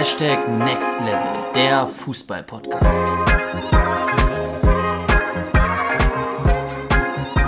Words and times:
Hashtag 0.00 0.48
Next 0.48 0.98
Level, 1.00 1.52
der 1.54 1.86
Fußball-Podcast. 1.86 3.06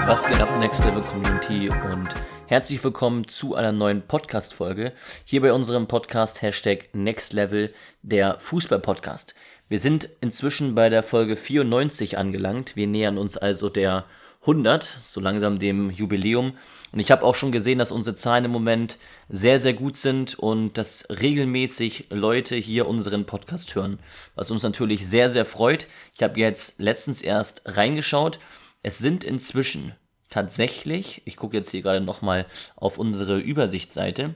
Was 0.06 0.27
geht 0.27 0.38
ab, 0.38 0.51
Next 0.61 0.85
Level 0.85 1.01
Community 1.01 1.71
und 1.71 2.11
herzlich 2.49 2.85
willkommen 2.85 3.27
zu 3.27 3.54
einer 3.54 3.73
neuen 3.73 4.03
Podcast-Folge 4.03 4.92
hier 5.24 5.40
bei 5.40 5.54
unserem 5.54 5.88
Podcast 5.88 6.42
Hashtag 6.42 6.90
Next 6.92 7.33
Level, 7.33 7.72
der 8.03 8.38
Fußball-Podcast. 8.38 9.34
Wir 9.71 9.78
sind 9.78 10.10
inzwischen 10.21 10.74
bei 10.74 10.90
der 10.90 11.03
Folge 11.03 11.37
94 11.37 12.19
angelangt. 12.19 12.76
Wir 12.76 12.87
nähern 12.87 13.16
uns 13.16 13.38
also 13.38 13.71
der 13.71 14.04
100, 14.43 14.85
so 14.85 15.21
langsam 15.21 15.58
dem 15.58 15.90
Jubiläum. 15.90 16.55
Und 16.93 17.01
ich 17.01 17.11
habe 17.11 17.25
auch 17.25 17.34
schon 17.34 17.52
gesehen, 17.52 17.79
dass 17.79 17.91
unsere 17.91 18.16
Zahlen 18.16 18.45
im 18.45 18.51
Moment 18.51 18.98
sehr, 19.29 19.59
sehr 19.59 19.73
gut 19.73 19.97
sind 19.97 20.38
und 20.38 20.77
dass 20.77 21.07
regelmäßig 21.09 22.09
Leute 22.11 22.57
hier 22.57 22.87
unseren 22.87 23.25
Podcast 23.25 23.75
hören, 23.75 23.99
was 24.35 24.51
uns 24.51 24.63
natürlich 24.63 25.07
sehr, 25.07 25.30
sehr 25.30 25.47
freut. 25.47 25.87
Ich 26.15 26.23
habe 26.23 26.39
jetzt 26.39 26.80
letztens 26.80 27.23
erst 27.23 27.63
reingeschaut. 27.65 28.39
Es 28.83 28.99
sind 28.99 29.25
inzwischen 29.25 29.95
tatsächlich, 30.29 31.23
ich 31.24 31.37
gucke 31.37 31.57
jetzt 31.57 31.71
hier 31.71 31.83
gerade 31.83 32.01
nochmal 32.01 32.47
auf 32.77 32.99
unsere 32.99 33.38
Übersichtsseite, 33.38 34.35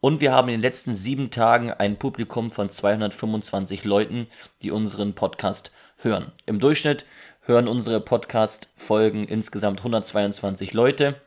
und 0.00 0.20
wir 0.20 0.32
haben 0.32 0.48
in 0.48 0.54
den 0.54 0.62
letzten 0.62 0.94
sieben 0.94 1.30
Tagen 1.30 1.72
ein 1.72 1.96
Publikum 1.96 2.50
von 2.50 2.68
225 2.68 3.84
Leuten, 3.84 4.26
die 4.62 4.72
unseren 4.72 5.14
Podcast 5.14 5.70
hören. 5.98 6.32
Im 6.44 6.58
Durchschnitt 6.58 7.06
hören 7.42 7.68
unsere 7.68 8.00
Podcast-Folgen 8.00 9.28
insgesamt 9.28 9.78
122 9.80 10.72
Leute 10.72 11.20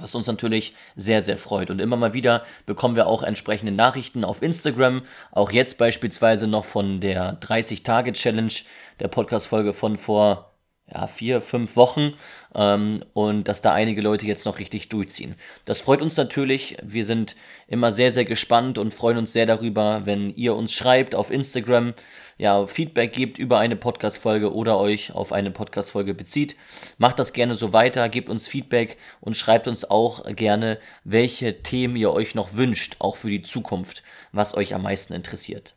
was 0.00 0.14
uns 0.14 0.26
natürlich 0.26 0.74
sehr, 0.96 1.22
sehr 1.22 1.36
freut. 1.36 1.70
Und 1.70 1.80
immer 1.80 1.96
mal 1.96 2.12
wieder 2.12 2.44
bekommen 2.66 2.96
wir 2.96 3.06
auch 3.06 3.22
entsprechende 3.22 3.72
Nachrichten 3.72 4.24
auf 4.24 4.42
Instagram. 4.42 5.02
Auch 5.32 5.50
jetzt 5.50 5.78
beispielsweise 5.78 6.46
noch 6.46 6.64
von 6.64 7.00
der 7.00 7.40
30-Tage-Challenge, 7.40 8.52
der 9.00 9.08
Podcast-Folge 9.08 9.72
von 9.72 9.96
vor 9.96 10.47
ja, 10.92 11.06
vier, 11.06 11.40
fünf 11.40 11.76
Wochen 11.76 12.14
ähm, 12.54 13.04
und 13.12 13.48
dass 13.48 13.60
da 13.60 13.72
einige 13.72 14.00
Leute 14.00 14.26
jetzt 14.26 14.46
noch 14.46 14.58
richtig 14.58 14.88
durchziehen. 14.88 15.34
Das 15.64 15.80
freut 15.80 16.02
uns 16.02 16.16
natürlich. 16.16 16.76
Wir 16.82 17.04
sind 17.04 17.36
immer 17.66 17.92
sehr, 17.92 18.10
sehr 18.10 18.24
gespannt 18.24 18.78
und 18.78 18.94
freuen 18.94 19.18
uns 19.18 19.32
sehr 19.32 19.46
darüber, 19.46 20.06
wenn 20.06 20.30
ihr 20.30 20.54
uns 20.54 20.72
schreibt 20.72 21.14
auf 21.14 21.30
Instagram, 21.30 21.94
ja, 22.38 22.66
Feedback 22.66 23.12
gebt 23.12 23.38
über 23.38 23.58
eine 23.58 23.76
Podcast-Folge 23.76 24.54
oder 24.54 24.78
euch 24.78 25.12
auf 25.12 25.32
eine 25.32 25.50
Podcast-Folge 25.50 26.14
bezieht. 26.14 26.56
Macht 26.96 27.18
das 27.18 27.32
gerne 27.32 27.56
so 27.56 27.72
weiter, 27.72 28.08
gebt 28.08 28.28
uns 28.28 28.48
Feedback 28.48 28.96
und 29.20 29.36
schreibt 29.36 29.68
uns 29.68 29.88
auch 29.88 30.24
gerne, 30.34 30.78
welche 31.04 31.62
Themen 31.62 31.96
ihr 31.96 32.12
euch 32.12 32.34
noch 32.34 32.54
wünscht, 32.54 32.96
auch 33.00 33.16
für 33.16 33.28
die 33.28 33.42
Zukunft, 33.42 34.02
was 34.32 34.56
euch 34.56 34.74
am 34.74 34.82
meisten 34.82 35.14
interessiert. 35.14 35.74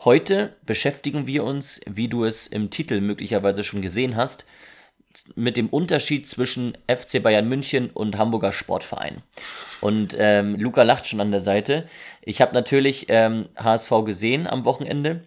Heute 0.00 0.56
beschäftigen 0.64 1.26
wir 1.26 1.44
uns, 1.44 1.80
wie 1.86 2.08
du 2.08 2.24
es 2.24 2.46
im 2.46 2.70
Titel 2.70 3.00
möglicherweise 3.00 3.64
schon 3.64 3.82
gesehen 3.82 4.14
hast, 4.16 4.46
mit 5.34 5.56
dem 5.56 5.68
Unterschied 5.68 6.28
zwischen 6.28 6.76
FC 6.86 7.22
Bayern 7.22 7.48
München 7.48 7.90
und 7.90 8.18
Hamburger 8.18 8.52
Sportverein. 8.52 9.22
Und 9.80 10.14
ähm, 10.18 10.56
Luca 10.56 10.82
lacht 10.82 11.06
schon 11.06 11.20
an 11.20 11.30
der 11.30 11.40
Seite. 11.40 11.86
Ich 12.22 12.42
habe 12.42 12.52
natürlich 12.52 13.06
ähm, 13.08 13.48
HSV 13.56 13.90
gesehen 14.04 14.46
am 14.46 14.66
Wochenende. 14.66 15.26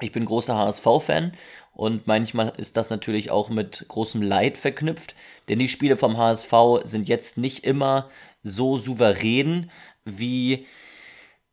Ich 0.00 0.12
bin 0.12 0.26
großer 0.26 0.54
HSV-Fan 0.54 1.32
und 1.72 2.06
manchmal 2.06 2.52
ist 2.58 2.76
das 2.76 2.90
natürlich 2.90 3.30
auch 3.30 3.48
mit 3.48 3.86
großem 3.88 4.20
Leid 4.20 4.58
verknüpft, 4.58 5.14
denn 5.48 5.58
die 5.58 5.70
Spiele 5.70 5.96
vom 5.96 6.18
HSV 6.18 6.52
sind 6.84 7.08
jetzt 7.08 7.38
nicht 7.38 7.64
immer 7.64 8.10
so 8.42 8.76
souverän 8.76 9.70
wie 10.04 10.66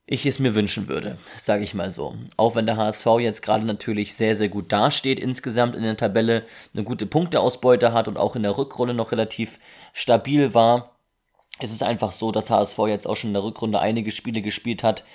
ich 0.05 0.25
es 0.25 0.39
mir 0.39 0.53
wünschen 0.53 0.89
würde, 0.89 1.17
sage 1.37 1.63
ich 1.63 1.73
mal 1.73 1.89
so. 1.89 2.15
Auch 2.35 2.55
wenn 2.55 2.65
der 2.65 2.77
HSV 2.77 3.05
jetzt 3.19 3.41
gerade 3.41 3.65
natürlich 3.65 4.15
sehr, 4.15 4.35
sehr 4.35 4.49
gut 4.49 4.71
dasteht 4.71 5.19
insgesamt 5.19 5.75
in 5.75 5.83
der 5.83 5.97
Tabelle, 5.97 6.43
eine 6.73 6.83
gute 6.83 7.05
Punkteausbeute 7.05 7.93
hat 7.93 8.07
und 8.07 8.17
auch 8.17 8.35
in 8.35 8.43
der 8.43 8.57
Rückrunde 8.57 8.93
noch 8.93 9.11
relativ 9.11 9.59
stabil 9.93 10.53
war, 10.53 10.97
ist 11.61 11.71
es 11.71 11.83
einfach 11.83 12.11
so, 12.11 12.31
dass 12.31 12.49
HSV 12.49 12.79
jetzt 12.87 13.07
auch 13.07 13.15
schon 13.15 13.29
in 13.29 13.35
der 13.35 13.43
Rückrunde 13.43 13.79
einige 13.79 14.11
Spiele 14.11 14.41
gespielt 14.41 14.83
hat, 14.83 15.05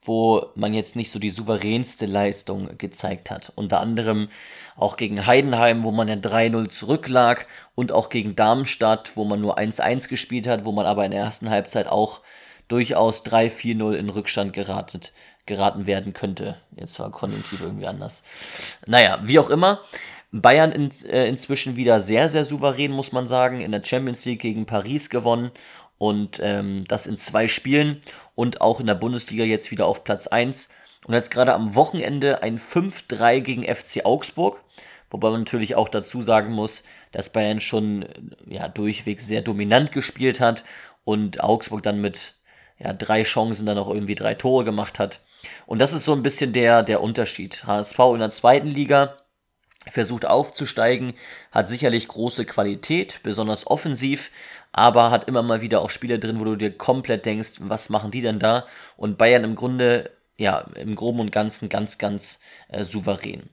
wo 0.00 0.46
man 0.54 0.72
jetzt 0.72 0.96
nicht 0.96 1.10
so 1.10 1.18
die 1.18 1.30
souveränste 1.30 2.06
Leistung 2.06 2.78
gezeigt 2.78 3.30
hat. 3.30 3.52
Unter 3.56 3.80
anderem 3.80 4.28
auch 4.76 4.96
gegen 4.96 5.26
Heidenheim, 5.26 5.82
wo 5.82 5.90
man 5.90 6.08
ja 6.08 6.14
3-0 6.14 6.68
zurücklag 6.70 7.46
und 7.74 7.92
auch 7.92 8.08
gegen 8.08 8.36
Darmstadt, 8.36 9.16
wo 9.16 9.24
man 9.24 9.40
nur 9.40 9.58
1-1 9.58 10.08
gespielt 10.08 10.46
hat, 10.46 10.64
wo 10.64 10.72
man 10.72 10.86
aber 10.86 11.04
in 11.04 11.10
der 11.10 11.20
ersten 11.20 11.50
Halbzeit 11.50 11.88
auch 11.88 12.20
durchaus 12.68 13.24
3-4-0 13.24 13.94
in 13.94 14.08
Rückstand 14.10 14.52
geratet, 14.52 15.12
geraten 15.46 15.86
werden 15.86 16.12
könnte. 16.12 16.56
Jetzt 16.76 16.98
war 17.00 17.10
Konjunktiv 17.10 17.60
irgendwie 17.62 17.86
anders. 17.86 18.22
Naja, 18.86 19.20
wie 19.24 19.38
auch 19.38 19.50
immer. 19.50 19.80
Bayern 20.30 20.72
in, 20.72 20.90
äh, 21.10 21.26
inzwischen 21.26 21.76
wieder 21.76 22.00
sehr, 22.00 22.28
sehr 22.28 22.44
souverän, 22.44 22.92
muss 22.92 23.12
man 23.12 23.26
sagen. 23.26 23.60
In 23.60 23.72
der 23.72 23.82
Champions 23.82 24.24
League 24.26 24.40
gegen 24.40 24.66
Paris 24.66 25.08
gewonnen 25.08 25.50
und 25.96 26.38
ähm, 26.42 26.84
das 26.86 27.06
in 27.06 27.18
zwei 27.18 27.48
Spielen 27.48 28.02
und 28.34 28.60
auch 28.60 28.78
in 28.80 28.86
der 28.86 28.94
Bundesliga 28.94 29.44
jetzt 29.44 29.70
wieder 29.70 29.86
auf 29.86 30.04
Platz 30.04 30.26
1. 30.26 30.68
Und 31.06 31.14
jetzt 31.14 31.30
gerade 31.30 31.54
am 31.54 31.74
Wochenende 31.74 32.42
ein 32.42 32.58
5-3 32.58 33.40
gegen 33.40 33.62
FC 33.62 34.04
Augsburg. 34.04 34.62
Wobei 35.10 35.30
man 35.30 35.40
natürlich 35.40 35.74
auch 35.74 35.88
dazu 35.88 36.20
sagen 36.20 36.52
muss, 36.52 36.82
dass 37.12 37.32
Bayern 37.32 37.60
schon 37.60 38.04
ja, 38.46 38.68
durchweg 38.68 39.22
sehr 39.22 39.40
dominant 39.40 39.92
gespielt 39.92 40.40
hat 40.40 40.64
und 41.04 41.42
Augsburg 41.42 41.82
dann 41.82 42.02
mit 42.02 42.34
ja, 42.78 42.92
drei 42.92 43.22
Chancen 43.22 43.66
dann 43.66 43.78
auch 43.78 43.88
irgendwie 43.88 44.14
drei 44.14 44.34
Tore 44.34 44.64
gemacht 44.64 44.98
hat. 44.98 45.20
Und 45.66 45.78
das 45.78 45.92
ist 45.92 46.04
so 46.04 46.12
ein 46.12 46.22
bisschen 46.22 46.52
der, 46.52 46.82
der 46.82 47.02
Unterschied. 47.02 47.64
HSV 47.66 47.98
in 48.14 48.20
der 48.20 48.30
zweiten 48.30 48.68
Liga 48.68 49.16
versucht 49.88 50.26
aufzusteigen, 50.26 51.14
hat 51.50 51.68
sicherlich 51.68 52.08
große 52.08 52.44
Qualität, 52.44 53.20
besonders 53.22 53.66
offensiv, 53.66 54.30
aber 54.72 55.10
hat 55.10 55.28
immer 55.28 55.42
mal 55.42 55.60
wieder 55.60 55.80
auch 55.80 55.90
Spiele 55.90 56.18
drin, 56.18 56.40
wo 56.40 56.44
du 56.44 56.56
dir 56.56 56.76
komplett 56.76 57.24
denkst, 57.24 57.54
was 57.60 57.88
machen 57.88 58.10
die 58.10 58.20
denn 58.20 58.38
da? 58.38 58.66
Und 58.96 59.18
Bayern 59.18 59.44
im 59.44 59.54
Grunde, 59.54 60.10
ja, 60.36 60.66
im 60.74 60.94
Groben 60.94 61.20
und 61.20 61.32
Ganzen 61.32 61.68
ganz, 61.68 61.98
ganz 61.98 62.40
äh, 62.68 62.84
souverän. 62.84 63.48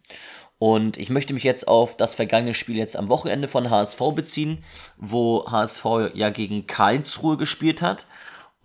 Und 0.57 0.97
ich 0.97 1.09
möchte 1.09 1.33
mich 1.33 1.43
jetzt 1.43 1.67
auf 1.67 1.97
das 1.97 2.15
vergangene 2.15 2.53
Spiel 2.53 2.77
jetzt 2.77 2.95
am 2.95 3.09
Wochenende 3.09 3.47
von 3.47 3.69
HSV 3.69 3.99
beziehen, 4.15 4.63
wo 4.97 5.49
HSV 5.49 5.85
ja 6.13 6.29
gegen 6.29 6.65
Karlsruhe 6.65 7.37
gespielt 7.37 7.81
hat 7.81 8.07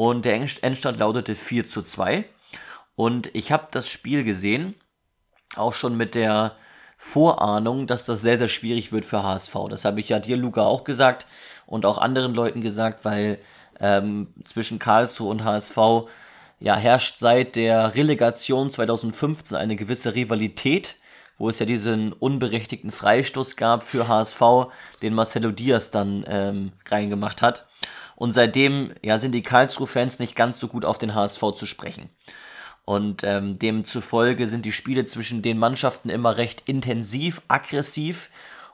und 0.01 0.25
der 0.25 0.35
Endstand 0.35 0.99
lautete 0.99 1.35
4 1.35 1.67
zu 1.67 1.83
2. 1.83 2.25
Und 2.97 3.35
ich 3.35 3.53
habe 3.53 3.67
das 3.71 3.87
Spiel 3.87 4.25
gesehen, 4.25 4.75
auch 5.57 5.75
schon 5.75 5.95
mit 5.95 6.15
der 6.15 6.57
Vorahnung, 6.97 7.87
dass 7.87 8.07
das 8.07 8.23
sehr, 8.23 8.39
sehr 8.39 8.49
schwierig 8.49 8.93
wird 8.93 9.05
für 9.05 9.23
HSV. 9.23 9.55
Das 9.69 9.85
habe 9.85 10.01
ich 10.01 10.09
ja 10.09 10.19
dir, 10.19 10.39
Luca, 10.39 10.63
auch 10.63 10.85
gesagt 10.85 11.27
und 11.67 11.85
auch 11.85 11.99
anderen 11.99 12.35
Leuten 12.35 12.63
gesagt, 12.63 13.05
weil 13.05 13.37
ähm, 13.79 14.29
zwischen 14.43 14.79
Karlsruhe 14.79 15.29
und 15.29 15.45
HSV 15.45 15.77
ja 16.61 16.77
herrscht 16.77 17.19
seit 17.19 17.55
der 17.55 17.95
Relegation 17.95 18.71
2015 18.71 19.55
eine 19.59 19.77
gewisse 19.77 20.15
Rivalität, 20.15 20.97
wo 21.37 21.51
es 21.51 21.59
ja 21.59 21.67
diesen 21.67 22.15
unberechtigten 22.15 22.91
Freistoß 22.91 23.57
gab 23.57 23.83
für 23.83 24.09
HSV, 24.09 24.41
den 25.03 25.13
Marcelo 25.13 25.51
Diaz 25.51 25.91
dann 25.91 26.25
ähm, 26.27 26.73
reingemacht 26.91 27.43
hat. 27.43 27.67
Und 28.21 28.35
seitdem 28.35 28.93
ja, 29.01 29.19
sind 29.19 29.33
die 29.33 29.41
Karlsruhe-Fans 29.41 30.19
nicht 30.19 30.37
ganz 30.37 30.61
so 30.61 30.69
gut 30.69 30.85
auf 30.85 30.99
den 30.99 31.15
HSV 31.15 31.41
zu 31.57 31.65
sprechen. 31.65 32.11
Und 32.85 33.25
ähm, 33.25 33.59
demzufolge 33.59 34.47
sind 34.47 34.67
die 34.67 34.73
Spiele 34.73 35.07
zwischen 35.07 35.41
den 35.41 35.57
Mannschaften 35.57 36.11
immer 36.11 36.37
recht 36.37 36.65
intensiv, 36.69 37.41
aggressiv 37.49 38.29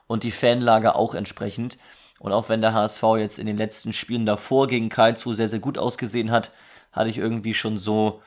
und 0.05 0.23
die 0.23 0.31
Fanlage 0.31 0.95
auch 0.95 1.15
entsprechend. 1.15 1.77
Und 2.19 2.33
auch 2.33 2.49
wenn 2.49 2.59
der 2.59 2.73
HSV 2.73 3.03
jetzt 3.19 3.39
in 3.39 3.45
den 3.47 3.55
letzten 3.55 3.93
Spielen 3.93 4.25
davor 4.25 4.67
gegen 4.67 4.89
Karlsruhe 4.89 5.33
sehr, 5.33 5.47
sehr 5.47 5.59
gut 5.59 5.77
ausgesehen 5.77 6.29
hat, 6.29 6.51
hatte 6.91 7.09
ich 7.09 7.17
irgendwie 7.17 7.53
schon 7.53 7.77
so 7.77 8.21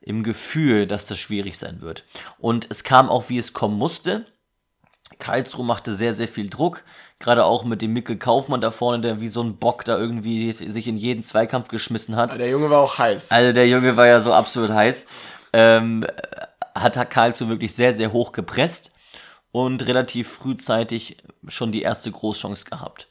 im 0.00 0.24
Gefühl, 0.24 0.88
dass 0.88 1.06
das 1.06 1.20
schwierig 1.20 1.56
sein 1.56 1.82
wird. 1.82 2.04
Und 2.36 2.66
es 2.68 2.82
kam 2.82 3.08
auch, 3.10 3.28
wie 3.28 3.38
es 3.38 3.52
kommen 3.52 3.78
musste. 3.78 4.26
Karlsruhe 5.18 5.64
machte 5.64 5.94
sehr, 5.94 6.12
sehr 6.12 6.28
viel 6.28 6.48
Druck. 6.48 6.84
Gerade 7.18 7.44
auch 7.44 7.64
mit 7.64 7.82
dem 7.82 7.92
Mikkel 7.92 8.16
Kaufmann 8.16 8.60
da 8.60 8.70
vorne, 8.70 9.00
der 9.00 9.20
wie 9.20 9.28
so 9.28 9.42
ein 9.42 9.56
Bock 9.56 9.84
da 9.84 9.96
irgendwie 9.98 10.52
sich 10.52 10.88
in 10.88 10.96
jeden 10.96 11.22
Zweikampf 11.22 11.68
geschmissen 11.68 12.16
hat. 12.16 12.38
Der 12.38 12.48
Junge 12.48 12.70
war 12.70 12.80
auch 12.80 12.98
heiß. 12.98 13.30
Also 13.30 13.52
der 13.52 13.68
Junge 13.68 13.96
war 13.96 14.06
ja 14.06 14.20
so 14.20 14.32
absolut 14.32 14.70
heiß. 14.70 15.06
Ähm, 15.52 16.06
hat 16.74 17.10
Karlsruhe 17.10 17.48
wirklich 17.48 17.74
sehr, 17.74 17.92
sehr 17.92 18.12
hoch 18.12 18.32
gepresst 18.32 18.92
und 19.52 19.86
relativ 19.86 20.28
frühzeitig 20.28 21.18
schon 21.46 21.70
die 21.70 21.82
erste 21.82 22.10
Großchance 22.10 22.64
gehabt. 22.64 23.08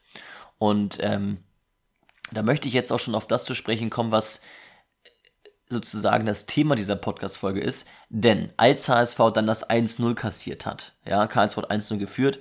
Und 0.58 0.98
ähm, 1.00 1.38
da 2.32 2.42
möchte 2.42 2.68
ich 2.68 2.74
jetzt 2.74 2.92
auch 2.92 3.00
schon 3.00 3.14
auf 3.14 3.26
das 3.26 3.44
zu 3.44 3.54
sprechen 3.54 3.90
kommen, 3.90 4.12
was 4.12 4.42
sozusagen 5.74 6.24
das 6.24 6.46
Thema 6.46 6.74
dieser 6.74 6.96
Podcast-Folge 6.96 7.60
ist, 7.60 7.88
denn 8.08 8.50
als 8.56 8.88
HSV 8.88 9.18
dann 9.34 9.46
das 9.46 9.68
1-0 9.68 10.14
kassiert 10.14 10.64
hat, 10.64 10.92
ja, 11.06 11.26
Karlsruhe 11.26 11.64
hat 11.64 11.70
1-0 11.70 11.98
geführt, 11.98 12.38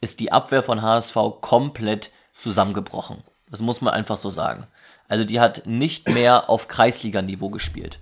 ist 0.00 0.20
die 0.20 0.30
Abwehr 0.30 0.62
von 0.62 0.82
HSV 0.82 1.16
komplett 1.40 2.12
zusammengebrochen. 2.38 3.24
Das 3.50 3.60
muss 3.60 3.80
man 3.80 3.94
einfach 3.94 4.16
so 4.16 4.30
sagen. 4.30 4.66
Also 5.08 5.24
die 5.24 5.40
hat 5.40 5.66
nicht 5.66 6.08
mehr 6.08 6.50
auf 6.50 6.68
Kreisliganiveau 6.68 7.50
gespielt. 7.50 8.00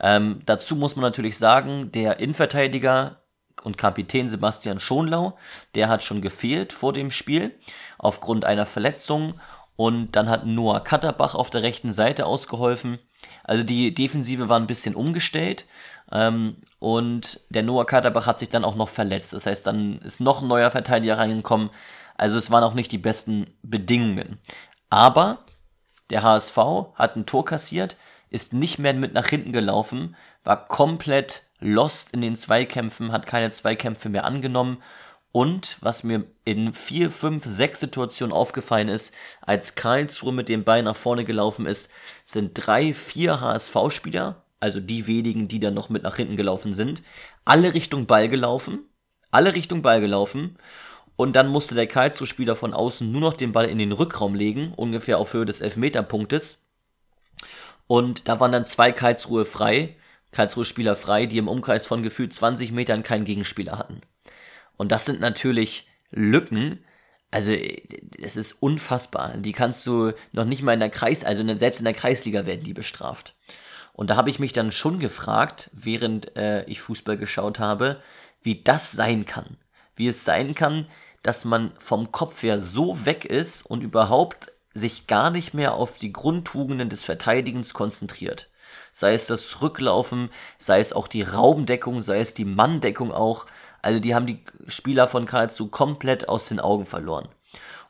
Ähm, 0.00 0.42
dazu 0.46 0.76
muss 0.76 0.96
man 0.96 1.02
natürlich 1.02 1.38
sagen, 1.38 1.92
der 1.92 2.20
Innenverteidiger 2.20 3.20
und 3.62 3.76
Kapitän 3.76 4.28
Sebastian 4.28 4.80
Schonlau, 4.80 5.36
der 5.74 5.88
hat 5.88 6.02
schon 6.02 6.22
gefehlt 6.22 6.72
vor 6.72 6.92
dem 6.92 7.10
Spiel 7.10 7.58
aufgrund 7.98 8.44
einer 8.44 8.66
Verletzung 8.66 9.34
und 9.76 10.12
dann 10.16 10.28
hat 10.28 10.46
Noah 10.46 10.80
Katterbach 10.84 11.34
auf 11.34 11.50
der 11.50 11.62
rechten 11.62 11.92
Seite 11.92 12.26
ausgeholfen. 12.26 12.98
Also 13.44 13.62
die 13.62 13.94
Defensive 13.94 14.48
war 14.48 14.58
ein 14.58 14.66
bisschen 14.66 14.94
umgestellt 14.94 15.66
ähm, 16.12 16.56
und 16.78 17.40
der 17.50 17.62
Noah 17.62 17.86
Katterbach 17.86 18.26
hat 18.26 18.38
sich 18.38 18.48
dann 18.48 18.64
auch 18.64 18.76
noch 18.76 18.88
verletzt. 18.88 19.32
Das 19.32 19.46
heißt, 19.46 19.66
dann 19.66 20.00
ist 20.00 20.20
noch 20.20 20.42
ein 20.42 20.48
neuer 20.48 20.70
Verteidiger 20.70 21.18
reingekommen. 21.18 21.70
Also 22.16 22.36
es 22.36 22.50
waren 22.50 22.64
auch 22.64 22.74
nicht 22.74 22.92
die 22.92 22.98
besten 22.98 23.46
Bedingungen. 23.62 24.38
Aber 24.90 25.38
der 26.10 26.22
HSV 26.22 26.58
hat 26.94 27.16
ein 27.16 27.26
Tor 27.26 27.44
kassiert, 27.44 27.96
ist 28.28 28.52
nicht 28.52 28.78
mehr 28.78 28.94
mit 28.94 29.14
nach 29.14 29.28
hinten 29.28 29.52
gelaufen, 29.52 30.16
war 30.44 30.68
komplett 30.68 31.42
lost 31.60 32.12
in 32.12 32.20
den 32.20 32.36
Zweikämpfen, 32.36 33.12
hat 33.12 33.26
keine 33.26 33.50
Zweikämpfe 33.50 34.08
mehr 34.08 34.24
angenommen. 34.24 34.82
Und 35.32 35.78
was 35.80 36.02
mir 36.02 36.24
in 36.44 36.72
vier, 36.72 37.10
fünf, 37.10 37.44
sechs 37.44 37.80
Situationen 37.80 38.34
aufgefallen 38.34 38.88
ist, 38.88 39.14
als 39.40 39.76
Karlsruhe 39.76 40.32
mit 40.32 40.48
dem 40.48 40.64
Bein 40.64 40.84
nach 40.84 40.96
vorne 40.96 41.24
gelaufen 41.24 41.66
ist, 41.66 41.92
sind 42.24 42.52
drei, 42.54 42.92
vier 42.92 43.40
HSV-Spieler, 43.40 44.42
also 44.58 44.80
die 44.80 45.06
wenigen, 45.06 45.46
die 45.46 45.60
dann 45.60 45.74
noch 45.74 45.88
mit 45.88 46.02
nach 46.02 46.16
hinten 46.16 46.36
gelaufen 46.36 46.74
sind, 46.74 47.02
alle 47.44 47.74
Richtung 47.74 48.06
Ball 48.06 48.28
gelaufen, 48.28 48.80
alle 49.30 49.54
Richtung 49.54 49.82
Ball 49.82 50.00
gelaufen. 50.00 50.58
Und 51.14 51.36
dann 51.36 51.48
musste 51.48 51.74
der 51.76 51.86
Karlsruhe-Spieler 51.86 52.56
von 52.56 52.74
außen 52.74 53.10
nur 53.10 53.20
noch 53.20 53.34
den 53.34 53.52
Ball 53.52 53.66
in 53.66 53.78
den 53.78 53.92
Rückraum 53.92 54.34
legen, 54.34 54.72
ungefähr 54.74 55.18
auf 55.18 55.32
Höhe 55.32 55.44
des 55.44 55.60
Elfmeterpunktes. 55.60 56.66
Und 57.86 58.26
da 58.28 58.40
waren 58.40 58.52
dann 58.52 58.66
zwei 58.66 58.90
Karlsruhe 58.90 59.44
frei, 59.44 59.96
Karlsruhe-Spieler 60.32 60.96
frei, 60.96 61.26
die 61.26 61.38
im 61.38 61.48
Umkreis 61.48 61.86
von 61.86 62.02
gefühlt 62.02 62.34
20 62.34 62.72
Metern 62.72 63.02
keinen 63.02 63.24
Gegenspieler 63.24 63.78
hatten. 63.78 64.00
Und 64.80 64.92
das 64.92 65.04
sind 65.04 65.20
natürlich 65.20 65.90
Lücken, 66.10 66.82
also 67.30 67.52
es 67.52 68.38
ist 68.38 68.62
unfassbar. 68.62 69.36
Die 69.36 69.52
kannst 69.52 69.86
du 69.86 70.12
noch 70.32 70.46
nicht 70.46 70.62
mal 70.62 70.72
in 70.72 70.80
der 70.80 70.88
Kreis, 70.88 71.22
also 71.22 71.46
selbst 71.58 71.80
in 71.80 71.84
der 71.84 71.92
Kreisliga 71.92 72.46
werden 72.46 72.64
die 72.64 72.72
bestraft. 72.72 73.34
Und 73.92 74.08
da 74.08 74.16
habe 74.16 74.30
ich 74.30 74.38
mich 74.38 74.54
dann 74.54 74.72
schon 74.72 74.98
gefragt, 74.98 75.68
während 75.74 76.34
äh, 76.34 76.64
ich 76.64 76.80
Fußball 76.80 77.18
geschaut 77.18 77.58
habe, 77.58 78.00
wie 78.40 78.62
das 78.62 78.92
sein 78.92 79.26
kann. 79.26 79.58
Wie 79.96 80.08
es 80.08 80.24
sein 80.24 80.54
kann, 80.54 80.88
dass 81.22 81.44
man 81.44 81.72
vom 81.78 82.10
Kopf 82.10 82.42
her 82.42 82.58
so 82.58 83.04
weg 83.04 83.26
ist 83.26 83.60
und 83.66 83.82
überhaupt 83.82 84.50
sich 84.72 85.06
gar 85.06 85.28
nicht 85.28 85.52
mehr 85.52 85.74
auf 85.74 85.98
die 85.98 86.10
Grundtugenden 86.10 86.88
des 86.88 87.04
Verteidigens 87.04 87.74
konzentriert. 87.74 88.48
Sei 88.92 89.12
es 89.12 89.26
das 89.26 89.60
Rücklaufen, 89.60 90.30
sei 90.58 90.80
es 90.80 90.94
auch 90.94 91.06
die 91.06 91.22
Raumdeckung, 91.22 92.00
sei 92.00 92.20
es 92.20 92.32
die 92.32 92.46
Manndeckung 92.46 93.12
auch. 93.12 93.44
Also 93.82 94.00
die 94.00 94.14
haben 94.14 94.26
die 94.26 94.42
Spieler 94.66 95.08
von 95.08 95.26
Karlsruhe 95.26 95.68
komplett 95.68 96.28
aus 96.28 96.48
den 96.48 96.60
Augen 96.60 96.86
verloren. 96.86 97.28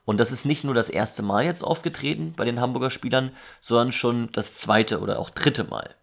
Und 0.04 0.19
das 0.19 0.32
ist 0.32 0.44
nicht 0.44 0.64
nur 0.64 0.75
das 0.75 0.90
erste 0.90 1.22
Mal 1.22 1.44
jetzt 1.44 1.62
aufgetreten 1.62 2.34
bei 2.37 2.44
den 2.44 2.60
Hamburger 2.60 2.90
Spielern, 2.90 3.32
sondern 3.60 3.92
schon 3.92 4.31
das 4.32 4.54
zweite 4.54 5.00
oder 5.00 5.19
auch 5.19 5.31
dritte 5.31 5.64
Mal. 5.64 5.94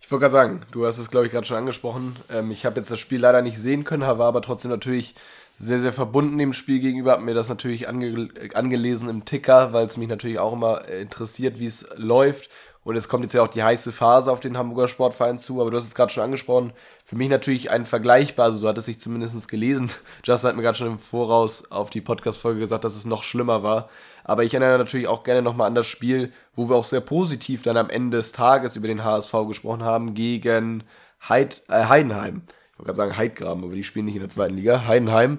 Ich 0.00 0.10
wollte 0.10 0.22
gerade 0.22 0.32
sagen, 0.32 0.66
du 0.72 0.84
hast 0.84 0.98
es, 0.98 1.10
glaube 1.10 1.26
ich, 1.26 1.32
gerade 1.32 1.46
schon 1.46 1.56
angesprochen. 1.56 2.16
Ähm, 2.28 2.50
ich 2.50 2.66
habe 2.66 2.80
jetzt 2.80 2.90
das 2.90 2.98
Spiel 2.98 3.20
leider 3.20 3.40
nicht 3.40 3.58
sehen 3.58 3.84
können, 3.84 4.02
war 4.02 4.20
aber 4.20 4.42
trotzdem 4.42 4.70
natürlich 4.70 5.14
sehr, 5.58 5.78
sehr 5.78 5.92
verbunden 5.92 6.38
dem 6.38 6.52
Spiel 6.52 6.80
gegenüber, 6.80 7.12
habe 7.12 7.22
mir 7.22 7.34
das 7.34 7.48
natürlich 7.48 7.88
ange 7.88 8.28
angelesen 8.54 9.08
im 9.08 9.24
Ticker, 9.24 9.72
weil 9.72 9.86
es 9.86 9.96
mich 9.96 10.08
natürlich 10.08 10.40
auch 10.40 10.54
immer 10.54 10.88
interessiert, 10.88 11.60
wie 11.60 11.66
es 11.66 11.88
läuft. 11.94 12.50
Und 12.84 12.96
es 12.96 13.08
kommt 13.08 13.22
jetzt 13.22 13.32
ja 13.32 13.42
auch 13.42 13.48
die 13.48 13.62
heiße 13.62 13.92
Phase 13.92 14.30
auf 14.32 14.40
den 14.40 14.58
Hamburger 14.58 14.88
Sportverein 14.88 15.38
zu, 15.38 15.60
aber 15.60 15.70
du 15.70 15.76
hast 15.76 15.86
es 15.86 15.94
gerade 15.94 16.12
schon 16.12 16.24
angesprochen. 16.24 16.72
Für 17.04 17.16
mich 17.16 17.28
natürlich 17.28 17.70
ein 17.70 17.84
vergleichbar, 17.84 18.46
also 18.46 18.58
so 18.58 18.68
hat 18.68 18.78
es 18.78 18.86
sich 18.86 19.00
zumindest 19.00 19.48
gelesen. 19.48 19.92
Justin 20.24 20.48
hat 20.48 20.56
mir 20.56 20.62
gerade 20.62 20.78
schon 20.78 20.88
im 20.88 20.98
Voraus 20.98 21.70
auf 21.70 21.90
die 21.90 22.00
Podcast-Folge 22.00 22.60
gesagt, 22.60 22.84
dass 22.84 22.96
es 22.96 23.04
noch 23.04 23.22
schlimmer 23.22 23.62
war. 23.62 23.88
Aber 24.24 24.44
ich 24.44 24.54
erinnere 24.54 24.78
natürlich 24.78 25.08
auch 25.08 25.22
gerne 25.22 25.42
nochmal 25.42 25.68
an 25.68 25.74
das 25.74 25.86
Spiel, 25.86 26.32
wo 26.54 26.68
wir 26.68 26.76
auch 26.76 26.84
sehr 26.84 27.00
positiv 27.00 27.62
dann 27.62 27.76
am 27.76 27.90
Ende 27.90 28.16
des 28.16 28.32
Tages 28.32 28.76
über 28.76 28.88
den 28.88 29.04
HSV 29.04 29.32
gesprochen 29.46 29.84
haben, 29.84 30.14
gegen 30.14 30.84
Heid, 31.20 31.62
äh, 31.68 31.84
Heidenheim 31.84 32.42
wollte 32.82 32.96
gerade 32.96 32.96
sagen 32.96 33.16
Heidgraben, 33.16 33.64
aber 33.64 33.74
die 33.74 33.84
spielen 33.84 34.06
nicht 34.06 34.16
in 34.16 34.22
der 34.22 34.28
zweiten 34.28 34.54
Liga, 34.54 34.86
Heidenheim. 34.86 35.38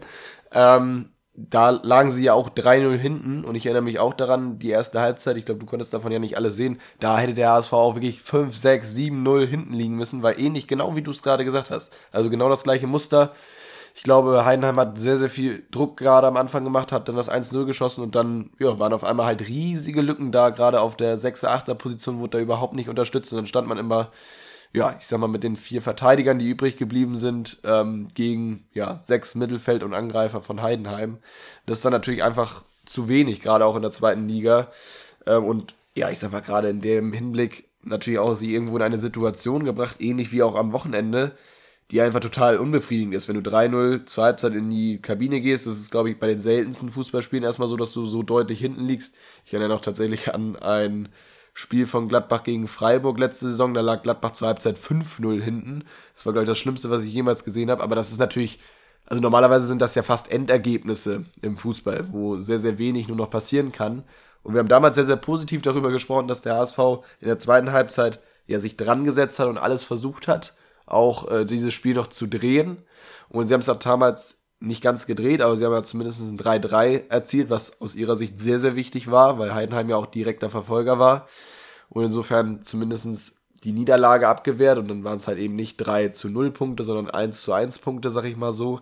Ähm, 0.51 1.09
da 1.35 1.71
lagen 1.71 2.11
sie 2.11 2.25
ja 2.25 2.33
auch 2.33 2.49
3-0 2.49 2.95
hinten 2.97 3.43
und 3.43 3.55
ich 3.55 3.65
erinnere 3.65 3.81
mich 3.81 3.97
auch 3.99 4.13
daran, 4.13 4.59
die 4.59 4.69
erste 4.69 5.01
Halbzeit, 5.01 5.35
ich 5.35 5.45
glaube, 5.45 5.61
du 5.61 5.65
konntest 5.65 5.93
davon 5.93 6.11
ja 6.11 6.19
nicht 6.19 6.37
alles 6.37 6.55
sehen, 6.55 6.79
da 6.99 7.17
hätte 7.17 7.33
der 7.33 7.51
HSV 7.51 7.73
auch 7.73 7.95
wirklich 7.95 8.21
5, 8.21 8.55
6, 8.55 8.93
7, 8.93 9.23
0 9.23 9.47
hinten 9.47 9.73
liegen 9.73 9.95
müssen, 9.95 10.21
weil 10.21 10.39
ähnlich 10.39 10.67
genau 10.67 10.95
wie 10.95 11.01
du 11.01 11.09
es 11.09 11.23
gerade 11.23 11.43
gesagt 11.43 11.71
hast. 11.71 11.95
Also 12.11 12.29
genau 12.29 12.49
das 12.49 12.63
gleiche 12.63 12.85
Muster. 12.85 13.31
Ich 13.95 14.03
glaube, 14.03 14.45
Heidenheim 14.45 14.79
hat 14.79 14.97
sehr, 14.97 15.17
sehr 15.17 15.29
viel 15.29 15.65
Druck 15.71 15.97
gerade 15.97 16.27
am 16.27 16.37
Anfang 16.37 16.63
gemacht, 16.63 16.91
hat 16.91 17.07
dann 17.07 17.15
das 17.15 17.31
1-0 17.31 17.65
geschossen 17.65 18.03
und 18.03 18.15
dann 18.15 18.51
ja, 18.59 18.77
waren 18.79 18.93
auf 18.93 19.03
einmal 19.03 19.25
halt 19.25 19.47
riesige 19.47 20.01
Lücken 20.01 20.31
da, 20.31 20.49
gerade 20.49 20.81
auf 20.81 20.95
der 20.95 21.17
6er, 21.17 21.47
8er 21.47 21.75
Position 21.75 22.19
wurde 22.19 22.37
da 22.37 22.43
überhaupt 22.43 22.75
nicht 22.75 22.89
unterstützt 22.89 23.31
und 23.33 23.37
dann 23.37 23.45
stand 23.47 23.67
man 23.67 23.77
immer 23.77 24.09
ja, 24.73 24.95
ich 24.99 25.05
sag 25.05 25.19
mal, 25.19 25.27
mit 25.27 25.43
den 25.43 25.55
vier 25.55 25.81
Verteidigern, 25.81 26.39
die 26.39 26.49
übrig 26.49 26.77
geblieben 26.77 27.15
sind, 27.15 27.59
ähm, 27.63 28.07
gegen 28.15 28.65
ja, 28.73 28.97
sechs 28.97 29.35
Mittelfeld- 29.35 29.83
und 29.83 29.93
Angreifer 29.93 30.41
von 30.41 30.61
Heidenheim. 30.61 31.19
Das 31.65 31.77
ist 31.77 31.85
dann 31.85 31.93
natürlich 31.93 32.23
einfach 32.23 32.63
zu 32.85 33.07
wenig, 33.07 33.39
gerade 33.39 33.65
auch 33.65 33.75
in 33.75 33.83
der 33.83 33.91
zweiten 33.91 34.27
Liga. 34.27 34.71
Ähm, 35.27 35.45
und 35.45 35.75
ja, 35.95 36.09
ich 36.09 36.17
sag 36.17 36.31
mal, 36.31 36.41
gerade 36.41 36.69
in 36.69 36.81
dem 36.81 37.13
Hinblick 37.13 37.69
natürlich 37.83 38.19
auch 38.19 38.33
sie 38.33 38.53
irgendwo 38.53 38.75
in 38.77 38.81
eine 38.81 38.97
Situation 38.97 39.63
gebracht, 39.63 40.01
ähnlich 40.01 40.31
wie 40.31 40.41
auch 40.41 40.55
am 40.55 40.71
Wochenende, 40.71 41.35
die 41.91 42.01
einfach 42.01 42.21
total 42.21 42.57
unbefriedigend 42.57 43.13
ist. 43.13 43.27
Wenn 43.27 43.41
du 43.41 43.47
3-0 43.47 44.05
zur 44.05 44.23
Halbzeit 44.23 44.53
in 44.53 44.71
die 44.71 44.99
Kabine 44.99 45.39
gehst, 45.41 45.67
das 45.67 45.77
ist, 45.77 45.91
glaube 45.91 46.09
ich, 46.09 46.19
bei 46.19 46.27
den 46.27 46.39
seltensten 46.39 46.89
Fußballspielen 46.89 47.43
erstmal 47.43 47.67
so, 47.67 47.77
dass 47.77 47.93
du 47.93 48.05
so 48.05 48.23
deutlich 48.23 48.59
hinten 48.59 48.85
liegst. 48.85 49.17
Ich 49.45 49.53
erinnere 49.53 49.75
noch 49.75 49.81
tatsächlich 49.81 50.33
an 50.33 50.55
ein 50.55 51.09
Spiel 51.53 51.85
von 51.85 52.07
Gladbach 52.07 52.43
gegen 52.43 52.67
Freiburg 52.67 53.19
letzte 53.19 53.47
Saison, 53.47 53.73
da 53.73 53.81
lag 53.81 54.01
Gladbach 54.01 54.31
zur 54.31 54.47
Halbzeit 54.47 54.77
5-0 54.77 55.41
hinten. 55.41 55.83
Das 56.15 56.25
war, 56.25 56.33
glaube 56.33 56.45
ich, 56.45 56.49
das 56.49 56.57
Schlimmste, 56.57 56.89
was 56.89 57.03
ich 57.03 57.13
jemals 57.13 57.43
gesehen 57.43 57.69
habe. 57.69 57.83
Aber 57.83 57.95
das 57.95 58.11
ist 58.11 58.19
natürlich, 58.19 58.59
also 59.05 59.21
normalerweise 59.21 59.67
sind 59.67 59.81
das 59.81 59.93
ja 59.93 60.01
fast 60.01 60.31
Endergebnisse 60.31 61.25
im 61.41 61.55
Fußball, 61.55 62.07
wo 62.11 62.39
sehr, 62.39 62.59
sehr 62.59 62.79
wenig 62.79 63.07
nur 63.07 63.17
noch 63.17 63.29
passieren 63.29 63.71
kann. 63.71 64.03
Und 64.41 64.53
wir 64.53 64.59
haben 64.59 64.67
damals 64.67 64.95
sehr, 64.95 65.05
sehr 65.05 65.15
positiv 65.15 65.61
darüber 65.61 65.91
gesprochen, 65.91 66.27
dass 66.27 66.41
der 66.41 66.55
HSV 66.55 66.79
in 67.21 67.27
der 67.27 67.39
zweiten 67.39 67.71
Halbzeit 67.71 68.19
ja 68.47 68.59
sich 68.59 68.75
dran 68.75 69.03
gesetzt 69.03 69.39
hat 69.39 69.47
und 69.47 69.57
alles 69.57 69.85
versucht 69.85 70.27
hat, 70.27 70.55
auch 70.85 71.29
äh, 71.31 71.45
dieses 71.45 71.73
Spiel 71.73 71.93
noch 71.93 72.07
zu 72.07 72.27
drehen. 72.27 72.77
Und 73.29 73.47
sie 73.47 73.53
haben 73.53 73.61
es 73.61 73.69
ab 73.69 73.79
damals 73.79 74.42
nicht 74.63 74.81
ganz 74.81 75.05
gedreht, 75.05 75.41
aber 75.41 75.55
sie 75.55 75.65
haben 75.65 75.73
ja 75.73 75.83
zumindest 75.83 76.21
ein 76.21 76.37
3-3 76.37 77.09
erzielt, 77.09 77.49
was 77.49 77.81
aus 77.81 77.95
ihrer 77.95 78.15
Sicht 78.15 78.39
sehr, 78.39 78.59
sehr 78.59 78.75
wichtig 78.75 79.11
war, 79.11 79.37
weil 79.37 79.53
Heidenheim 79.53 79.89
ja 79.89 79.97
auch 79.97 80.05
direkter 80.05 80.49
Verfolger 80.49 80.99
war. 80.99 81.27
Und 81.89 82.05
insofern 82.05 82.61
zumindest 82.63 83.39
die 83.63 83.73
Niederlage 83.73 84.27
abgewehrt 84.27 84.77
und 84.77 84.87
dann 84.87 85.03
waren 85.03 85.17
es 85.17 85.27
halt 85.27 85.37
eben 85.37 85.55
nicht 85.55 85.77
3 85.77 86.09
zu 86.09 86.29
0 86.29 86.51
Punkte, 86.51 86.83
sondern 86.83 87.09
1 87.09 87.41
zu 87.41 87.53
1 87.53 87.79
Punkte, 87.79 88.09
sag 88.09 88.25
ich 88.25 88.37
mal 88.37 88.51
so. 88.51 88.81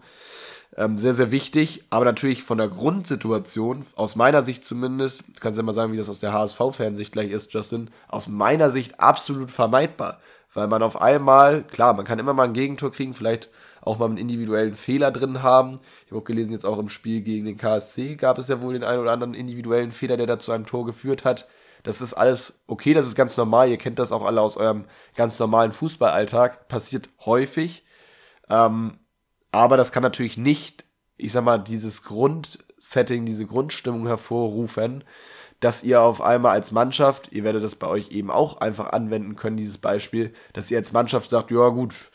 Ähm, 0.77 0.97
sehr, 0.97 1.13
sehr 1.13 1.31
wichtig, 1.31 1.83
aber 1.89 2.05
natürlich 2.05 2.43
von 2.43 2.57
der 2.57 2.69
Grundsituation, 2.69 3.83
aus 3.95 4.15
meiner 4.15 4.43
Sicht 4.43 4.63
zumindest, 4.63 5.23
du 5.27 5.39
kannst 5.41 5.57
ja 5.57 5.63
mal 5.63 5.73
sagen, 5.73 5.91
wie 5.91 5.97
das 5.97 6.09
aus 6.09 6.19
der 6.19 6.31
HSV-Fansicht 6.31 7.11
gleich 7.11 7.31
ist, 7.31 7.53
Justin, 7.53 7.89
aus 8.07 8.27
meiner 8.27 8.71
Sicht 8.71 8.99
absolut 8.99 9.51
vermeidbar. 9.51 10.19
Weil 10.53 10.67
man 10.67 10.83
auf 10.83 11.01
einmal, 11.01 11.63
klar, 11.63 11.93
man 11.93 12.05
kann 12.05 12.19
immer 12.19 12.33
mal 12.33 12.43
ein 12.43 12.53
Gegentor 12.53 12.91
kriegen, 12.91 13.13
vielleicht 13.13 13.49
auch 13.81 13.97
mal 13.97 14.05
einen 14.05 14.17
individuellen 14.17 14.75
Fehler 14.75 15.11
drin 15.11 15.43
haben. 15.43 15.79
Ich 16.05 16.11
habe 16.11 16.21
auch 16.21 16.25
gelesen, 16.25 16.51
jetzt 16.51 16.65
auch 16.65 16.77
im 16.77 16.89
Spiel 16.89 17.21
gegen 17.21 17.45
den 17.45 17.57
KSC 17.57 18.15
gab 18.15 18.37
es 18.37 18.47
ja 18.47 18.61
wohl 18.61 18.73
den 18.73 18.83
einen 18.83 19.01
oder 19.01 19.11
anderen 19.11 19.33
individuellen 19.33 19.91
Fehler, 19.91 20.17
der 20.17 20.27
da 20.27 20.39
zu 20.39 20.51
einem 20.51 20.65
Tor 20.65 20.85
geführt 20.85 21.25
hat. 21.25 21.47
Das 21.83 22.01
ist 22.01 22.13
alles 22.13 22.63
okay, 22.67 22.93
das 22.93 23.07
ist 23.07 23.15
ganz 23.15 23.35
normal. 23.37 23.69
Ihr 23.69 23.77
kennt 23.77 23.97
das 23.97 24.11
auch 24.11 24.23
alle 24.23 24.41
aus 24.41 24.55
eurem 24.55 24.85
ganz 25.15 25.39
normalen 25.39 25.71
Fußballalltag. 25.71 26.67
Passiert 26.67 27.09
häufig. 27.25 27.83
Ähm, 28.49 28.99
aber 29.51 29.77
das 29.77 29.91
kann 29.91 30.03
natürlich 30.03 30.37
nicht, 30.37 30.85
ich 31.17 31.31
sag 31.31 31.43
mal, 31.43 31.57
dieses 31.57 32.03
Grundsetting, 32.03 33.25
diese 33.25 33.45
Grundstimmung 33.45 34.05
hervorrufen, 34.05 35.03
dass 35.59 35.83
ihr 35.83 36.01
auf 36.01 36.21
einmal 36.21 36.53
als 36.53 36.71
Mannschaft, 36.71 37.31
ihr 37.31 37.43
werdet 37.43 37.63
das 37.63 37.75
bei 37.75 37.87
euch 37.87 38.11
eben 38.11 38.31
auch 38.31 38.61
einfach 38.61 38.91
anwenden 38.91 39.35
können, 39.35 39.57
dieses 39.57 39.77
Beispiel, 39.77 40.33
dass 40.53 40.71
ihr 40.71 40.77
als 40.77 40.91
Mannschaft 40.91 41.29
sagt, 41.29 41.51
ja 41.51 41.69
gut, 41.69 42.11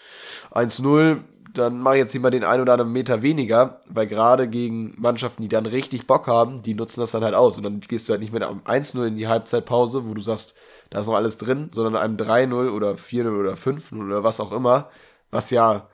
1-0, 0.51 1.23
dann 1.59 1.81
mache 1.81 1.97
ich 1.97 2.01
jetzt 2.01 2.19
mal 2.19 2.31
den 2.31 2.45
einen 2.45 2.63
oder 2.63 2.75
anderen 2.75 2.93
Meter 2.93 3.23
weniger, 3.23 3.81
weil 3.89 4.07
gerade 4.07 4.49
gegen 4.49 4.95
Mannschaften, 5.01 5.43
die 5.43 5.49
dann 5.49 5.67
richtig 5.67 6.07
Bock 6.07 6.27
haben, 6.27 6.63
die 6.63 6.75
nutzen 6.75 7.01
das 7.01 7.11
dann 7.11 7.25
halt 7.25 7.35
aus. 7.35 7.57
Und 7.57 7.63
dann 7.63 7.81
gehst 7.81 8.09
du 8.09 8.13
halt 8.13 8.21
nicht 8.21 8.33
mit 8.33 8.43
einem 8.43 8.61
1-0 8.61 9.07
in 9.07 9.17
die 9.17 9.29
Halbzeitpause, 9.29 10.09
wo 10.09 10.15
du 10.15 10.21
sagst, 10.21 10.55
da 10.91 11.01
ist 11.01 11.07
noch 11.07 11.15
alles 11.15 11.39
drin, 11.39 11.71
sondern 11.73 11.97
einem 11.97 12.17
3-0 12.17 12.71
oder 12.71 12.93
4-0 12.93 13.39
oder 13.39 13.55
5-0 13.55 14.07
oder 14.07 14.25
was 14.25 14.41
auch 14.41 14.53
immer, 14.53 14.91
was 15.31 15.51
ja, 15.51 15.89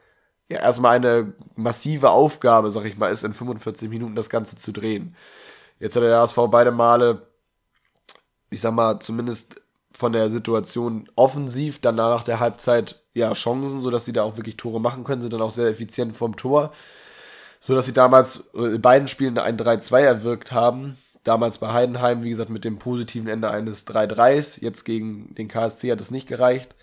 ja 0.51 0.61
erstmal 0.61 0.97
eine 0.97 1.33
massive 1.57 2.11
Aufgabe, 2.11 2.71
sag 2.71 2.85
ich 2.85 2.99
mal, 2.99 3.09
ist, 3.09 3.25
in 3.25 3.33
45 3.33 3.89
Minuten 3.89 4.15
das 4.15 4.29
Ganze 4.29 4.57
zu 4.57 4.73
drehen. 4.73 5.17
Jetzt 5.79 5.97
hat 5.97 6.03
der 6.03 6.19
HSV 6.19 6.39
beide 6.51 6.73
Male, 6.73 7.27
ich 8.51 8.61
sag 8.61 8.75
mal, 8.75 9.01
zumindest 9.01 9.62
von 9.95 10.13
der 10.13 10.31
Situation 10.31 11.09
offensiv, 11.17 11.81
dann 11.81 11.97
nach 11.97 12.25
der 12.25 12.41
Halbzeit 12.41 13.01
ja 13.15 13.33
Chancen, 13.33 13.83
sodass 13.83 14.05
sie 14.05 14.13
da 14.13 14.23
auch 14.23 14.37
wirklich 14.37 14.57
Tore 14.57 14.81
machen 14.81 15.05
können, 15.05 15.21
sind 15.21 15.33
dann 15.33 15.43
auch 15.43 15.51
sehr 15.51 15.69
effizient 15.69 16.17
vom 16.17 16.37
Tor, 16.37 16.73
sodass 17.61 17.87
sie 17.87 17.93
damals 17.93 18.45
in 18.55 18.81
beiden 18.81 19.09
Spielen 19.09 19.39
ein 19.39 19.57
3-2 19.57 20.01
erwirkt 20.01 20.53
haben. 20.53 20.97
Damals 21.25 21.59
bei 21.59 21.73
Heidenheim, 21.73 22.25
wie 22.25 22.31
gesagt, 22.31 22.51
mit 22.51 22.65
dem 22.65 22.79
positiven 22.79 23.29
Ende 23.29 23.51
eines 23.51 23.87
3-3s. 23.87 24.61
Jetzt 24.61 24.85
gegen 24.85 25.35
den 25.37 25.47
KSC 25.47 25.93
hat 25.93 26.01
es 26.01 26.11
nicht 26.11 26.27
gereicht. 26.27 26.75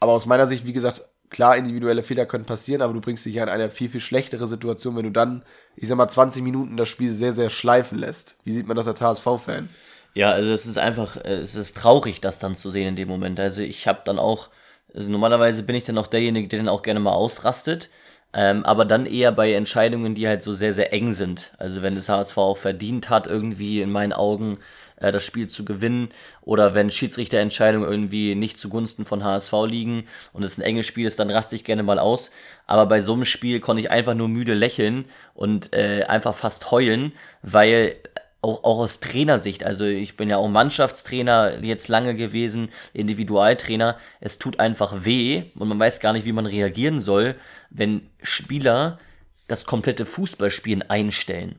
Aber 0.00 0.12
aus 0.12 0.26
meiner 0.26 0.46
Sicht, 0.46 0.66
wie 0.66 0.74
gesagt, 0.74 1.08
klar, 1.30 1.56
individuelle 1.56 2.02
Fehler 2.02 2.26
können 2.26 2.44
passieren, 2.44 2.82
aber 2.82 2.92
du 2.92 3.00
bringst 3.00 3.24
dich 3.24 3.36
ja 3.36 3.44
in 3.44 3.48
eine 3.48 3.70
viel, 3.70 3.88
viel 3.88 4.00
schlechtere 4.00 4.46
Situation, 4.46 4.96
wenn 4.96 5.04
du 5.04 5.10
dann, 5.10 5.44
ich 5.76 5.88
sag 5.88 5.96
mal, 5.96 6.08
20 6.08 6.42
Minuten 6.42 6.76
das 6.76 6.88
Spiel 6.88 7.10
sehr, 7.10 7.32
sehr 7.32 7.48
schleifen 7.48 7.98
lässt. 7.98 8.36
Wie 8.44 8.52
sieht 8.52 8.66
man 8.66 8.76
das 8.76 8.88
als 8.88 9.00
HSV-Fan? 9.00 9.70
Ja, 10.14 10.30
also 10.32 10.50
es 10.50 10.66
ist 10.66 10.78
einfach, 10.78 11.16
äh, 11.16 11.34
es 11.36 11.54
ist 11.54 11.76
traurig, 11.76 12.20
das 12.20 12.38
dann 12.38 12.54
zu 12.56 12.70
sehen 12.70 12.88
in 12.88 12.96
dem 12.96 13.08
Moment. 13.08 13.38
Also 13.38 13.62
ich 13.62 13.86
habe 13.86 14.00
dann 14.04 14.18
auch, 14.18 14.48
also 14.94 15.08
normalerweise 15.08 15.62
bin 15.62 15.76
ich 15.76 15.84
dann 15.84 15.98
auch 15.98 16.08
derjenige, 16.08 16.48
der 16.48 16.58
dann 16.58 16.68
auch 16.68 16.82
gerne 16.82 17.00
mal 17.00 17.12
ausrastet, 17.12 17.90
ähm, 18.32 18.64
aber 18.64 18.84
dann 18.84 19.06
eher 19.06 19.32
bei 19.32 19.52
Entscheidungen, 19.54 20.14
die 20.14 20.26
halt 20.28 20.42
so 20.42 20.52
sehr, 20.52 20.74
sehr 20.74 20.92
eng 20.92 21.12
sind. 21.12 21.52
Also 21.58 21.82
wenn 21.82 21.94
das 21.96 22.08
HSV 22.08 22.36
auch 22.38 22.56
verdient 22.56 23.08
hat, 23.10 23.26
irgendwie 23.26 23.82
in 23.82 23.90
meinen 23.90 24.12
Augen 24.12 24.58
äh, 24.96 25.10
das 25.12 25.24
Spiel 25.24 25.48
zu 25.48 25.64
gewinnen 25.64 26.10
oder 26.42 26.74
wenn 26.74 26.90
Schiedsrichterentscheidungen 26.90 27.88
irgendwie 27.88 28.34
nicht 28.34 28.58
zugunsten 28.58 29.04
von 29.04 29.24
HSV 29.24 29.52
liegen 29.68 30.04
und 30.32 30.44
es 30.44 30.58
ein 30.58 30.62
enges 30.62 30.86
Spiel 30.86 31.06
ist, 31.06 31.18
dann 31.18 31.30
raste 31.30 31.56
ich 31.56 31.64
gerne 31.64 31.82
mal 31.82 31.98
aus. 31.98 32.30
Aber 32.66 32.86
bei 32.86 33.00
so 33.00 33.14
einem 33.14 33.24
Spiel 33.24 33.60
konnte 33.60 33.80
ich 33.82 33.90
einfach 33.90 34.14
nur 34.14 34.28
müde 34.28 34.54
lächeln 34.54 35.06
und 35.34 35.72
äh, 35.72 36.04
einfach 36.04 36.34
fast 36.34 36.70
heulen, 36.70 37.12
weil 37.42 37.96
auch, 38.42 38.64
auch 38.64 38.78
aus 38.78 39.00
Trainersicht, 39.00 39.64
also 39.64 39.84
ich 39.84 40.16
bin 40.16 40.28
ja 40.28 40.38
auch 40.38 40.48
Mannschaftstrainer 40.48 41.62
jetzt 41.62 41.88
lange 41.88 42.14
gewesen, 42.14 42.70
Individualtrainer, 42.94 43.98
es 44.20 44.38
tut 44.38 44.60
einfach 44.60 45.04
weh 45.04 45.44
und 45.56 45.68
man 45.68 45.78
weiß 45.78 46.00
gar 46.00 46.12
nicht, 46.12 46.24
wie 46.24 46.32
man 46.32 46.46
reagieren 46.46 47.00
soll, 47.00 47.36
wenn 47.70 48.08
Spieler 48.22 48.98
das 49.46 49.64
komplette 49.64 50.06
Fußballspielen 50.06 50.88
einstellen. 50.88 51.58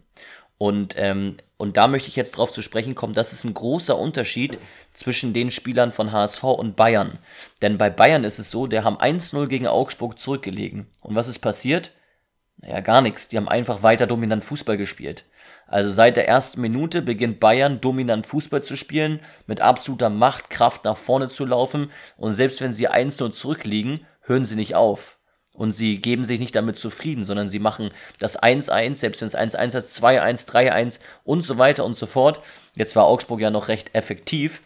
Und, 0.58 0.94
ähm, 0.98 1.38
und 1.58 1.76
da 1.78 1.88
möchte 1.88 2.10
ich 2.10 2.16
jetzt 2.16 2.38
drauf 2.38 2.52
zu 2.52 2.62
sprechen 2.62 2.94
kommen, 2.94 3.16
das 3.16 3.34
ist 3.34 3.44
ein 3.44 3.54
großer 3.54 3.98
Unterschied 3.98 4.60
zwischen 4.94 5.34
den 5.34 5.50
Spielern 5.50 5.92
von 5.92 6.12
HSV 6.12 6.44
und 6.44 6.76
Bayern. 6.76 7.18
Denn 7.64 7.80
bei 7.80 7.90
Bayern 7.90 8.24
ist 8.24 8.38
es 8.38 8.52
so, 8.52 8.68
der 8.68 8.84
haben 8.84 8.98
1-0 8.98 9.48
gegen 9.48 9.66
Augsburg 9.66 10.20
zurückgelegen. 10.20 10.88
Und 11.00 11.16
was 11.16 11.28
ist 11.28 11.40
passiert? 11.40 11.94
Naja, 12.58 12.80
gar 12.82 13.02
nichts. 13.02 13.28
Die 13.28 13.38
haben 13.38 13.50
einfach 13.50 13.82
weiter 13.82 14.06
dominant 14.06 14.44
Fußball 14.44 14.78
gespielt. 14.78 15.26
Also 15.72 15.90
seit 15.90 16.18
der 16.18 16.28
ersten 16.28 16.60
Minute 16.60 17.01
beginnt 17.01 17.40
Bayern 17.40 17.80
dominant 17.80 18.28
Fußball 18.28 18.62
zu 18.62 18.75
spielen, 18.75 19.22
mit 19.48 19.62
absoluter 19.62 20.10
Macht, 20.10 20.50
Kraft 20.50 20.84
nach 20.84 20.98
vorne 20.98 21.30
zu 21.30 21.46
laufen 21.46 21.92
und 22.18 22.32
selbst 22.32 22.60
wenn 22.60 22.74
sie 22.74 22.90
1-0 22.90 23.32
zurückliegen, 23.32 24.06
hören 24.20 24.44
sie 24.44 24.58
nicht 24.58 24.75
auf. 24.75 25.18
Und 25.54 25.72
sie 25.72 26.00
geben 26.00 26.25
sich 26.25 26.42
nicht 26.42 26.56
damit 26.58 26.78
zufrieden, 26.78 27.24
sondern 27.24 27.48
sie 27.48 27.60
machen 27.60 27.92
das 28.20 28.42
1-1, 28.42 28.98
selbst 28.98 29.22
wenn 29.22 29.28
es 29.28 29.38
1-1 29.38 29.78
ist, 29.78 30.04
2-1, 30.04 30.48
3-1 30.50 31.00
und 31.24 31.42
so 31.42 31.58
weiter 31.58 31.86
und 31.86 31.96
so 31.96 32.06
fort. 32.06 32.42
Jetzt 32.75 32.98
war 32.98 33.06
Augsburg 33.06 33.40
ja 33.40 33.50
noch 33.50 33.70
recht 33.70 33.96
effektiv, 33.96 34.62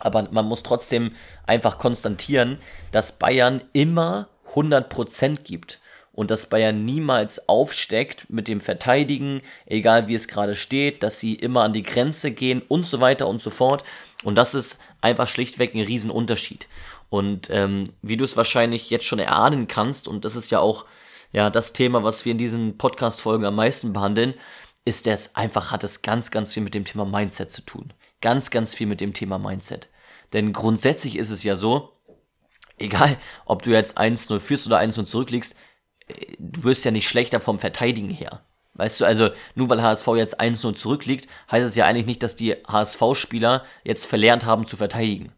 aber 0.00 0.28
man 0.32 0.46
muss 0.46 0.64
trotzdem 0.64 1.12
einfach 1.46 1.78
konstatieren, 1.78 2.58
dass 2.90 3.12
Bayern 3.12 3.62
immer 3.72 4.28
100% 4.48 5.42
gibt 5.44 5.80
und 6.16 6.30
dass 6.30 6.48
Bayern 6.48 6.84
niemals 6.84 7.48
aufsteckt 7.48 8.28
mit 8.28 8.48
dem 8.48 8.60
Verteidigen, 8.60 9.42
egal 9.66 10.08
wie 10.08 10.14
es 10.14 10.26
gerade 10.26 10.56
steht, 10.56 11.02
dass 11.02 11.20
sie 11.20 11.34
immer 11.34 11.62
an 11.62 11.74
die 11.74 11.82
Grenze 11.82 12.32
gehen 12.32 12.62
und 12.66 12.84
so 12.86 13.00
weiter 13.00 13.28
und 13.28 13.40
so 13.40 13.50
fort. 13.50 13.84
Und 14.24 14.34
das 14.34 14.54
ist 14.54 14.80
einfach 15.02 15.28
schlichtweg 15.28 15.74
ein 15.74 15.82
Riesenunterschied. 15.82 16.66
Und 17.10 17.50
ähm, 17.50 17.92
wie 18.00 18.16
du 18.16 18.24
es 18.24 18.36
wahrscheinlich 18.36 18.88
jetzt 18.88 19.04
schon 19.04 19.18
erahnen 19.18 19.68
kannst, 19.68 20.08
und 20.08 20.24
das 20.24 20.36
ist 20.36 20.50
ja 20.50 20.58
auch 20.58 20.86
ja 21.32 21.50
das 21.50 21.74
Thema, 21.74 22.02
was 22.02 22.24
wir 22.24 22.32
in 22.32 22.38
diesen 22.38 22.78
Podcast-Folgen 22.78 23.44
am 23.44 23.54
meisten 23.54 23.92
behandeln, 23.92 24.34
ist 24.86 25.06
es 25.06 25.36
einfach, 25.36 25.70
hat 25.70 25.84
es 25.84 26.00
ganz, 26.00 26.30
ganz 26.30 26.54
viel 26.54 26.62
mit 26.62 26.74
dem 26.74 26.86
Thema 26.86 27.04
Mindset 27.04 27.52
zu 27.52 27.60
tun. 27.60 27.92
Ganz, 28.22 28.50
ganz 28.50 28.74
viel 28.74 28.86
mit 28.86 29.02
dem 29.02 29.12
Thema 29.12 29.38
Mindset. 29.38 29.88
Denn 30.32 30.54
grundsätzlich 30.54 31.16
ist 31.16 31.30
es 31.30 31.42
ja 31.42 31.56
so, 31.56 31.92
egal 32.78 33.18
ob 33.44 33.62
du 33.62 33.70
jetzt 33.70 33.98
1-0 33.98 34.40
führst 34.40 34.66
oder 34.66 34.80
1-0 34.80 35.04
zurückliegst, 35.04 35.56
du 36.38 36.64
wirst 36.64 36.84
ja 36.84 36.90
nicht 36.90 37.08
schlechter 37.08 37.40
vom 37.40 37.58
Verteidigen 37.58 38.10
her. 38.10 38.42
Weißt 38.74 39.00
du, 39.00 39.06
also 39.06 39.30
nur 39.54 39.70
weil 39.70 39.82
HSV 39.82 40.06
jetzt 40.16 40.40
1-0 40.40 40.74
zurückliegt, 40.74 41.28
heißt 41.50 41.66
es 41.66 41.76
ja 41.76 41.86
eigentlich 41.86 42.06
nicht, 42.06 42.22
dass 42.22 42.36
die 42.36 42.56
HSV-Spieler 42.68 43.64
jetzt 43.84 44.04
verlernt 44.04 44.44
haben 44.44 44.66
zu 44.66 44.76
verteidigen. 44.76 45.32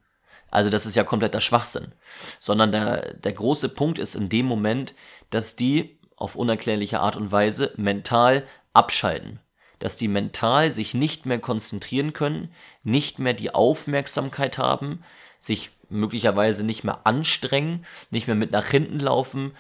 Also 0.50 0.70
das 0.70 0.86
ist 0.86 0.96
ja 0.96 1.04
kompletter 1.04 1.40
Schwachsinn. 1.40 1.92
Sondern 2.40 2.72
der, 2.72 3.14
der 3.14 3.32
große 3.32 3.68
Punkt 3.68 3.98
ist 3.98 4.16
in 4.16 4.28
dem 4.28 4.46
Moment, 4.46 4.94
dass 5.30 5.54
die 5.54 5.98
auf 6.16 6.34
unerklärliche 6.34 7.00
Art 7.00 7.16
und 7.16 7.30
Weise 7.30 7.72
mental 7.76 8.44
abschalten. 8.72 9.38
Dass 9.78 9.96
die 9.96 10.08
mental 10.08 10.72
sich 10.72 10.94
nicht 10.94 11.26
mehr 11.26 11.38
konzentrieren 11.38 12.12
können, 12.12 12.52
nicht 12.82 13.20
mehr 13.20 13.34
die 13.34 13.54
Aufmerksamkeit 13.54 14.58
haben, 14.58 15.04
sich 15.38 15.70
möglicherweise 15.90 16.66
nicht 16.66 16.82
mehr 16.82 17.06
anstrengen, 17.06 17.86
nicht 18.10 18.26
mehr 18.26 18.36
mit 18.36 18.50
nach 18.50 18.66
hinten 18.66 18.98
laufen, 18.98 19.52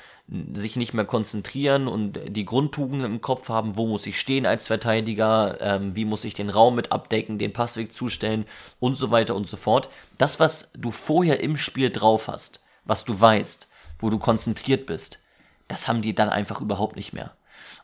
sich 0.52 0.76
nicht 0.76 0.92
mehr 0.92 1.06
konzentrieren 1.06 1.88
und 1.88 2.20
die 2.28 2.44
Grundtugenden 2.44 3.10
im 3.10 3.20
Kopf 3.22 3.48
haben, 3.48 3.76
wo 3.76 3.86
muss 3.86 4.06
ich 4.06 4.20
stehen 4.20 4.44
als 4.44 4.66
Verteidiger, 4.66 5.58
ähm, 5.60 5.96
wie 5.96 6.04
muss 6.04 6.24
ich 6.24 6.34
den 6.34 6.50
Raum 6.50 6.74
mit 6.74 6.92
abdecken, 6.92 7.38
den 7.38 7.54
Passweg 7.54 7.92
zustellen 7.92 8.44
und 8.78 8.94
so 8.94 9.10
weiter 9.10 9.34
und 9.34 9.46
so 9.46 9.56
fort. 9.56 9.88
Das, 10.18 10.38
was 10.38 10.70
du 10.76 10.90
vorher 10.90 11.40
im 11.40 11.56
Spiel 11.56 11.88
drauf 11.88 12.28
hast, 12.28 12.60
was 12.84 13.04
du 13.04 13.18
weißt, 13.18 13.68
wo 13.98 14.10
du 14.10 14.18
konzentriert 14.18 14.84
bist, 14.84 15.20
das 15.66 15.88
haben 15.88 16.02
die 16.02 16.14
dann 16.14 16.28
einfach 16.28 16.60
überhaupt 16.60 16.96
nicht 16.96 17.14
mehr. 17.14 17.32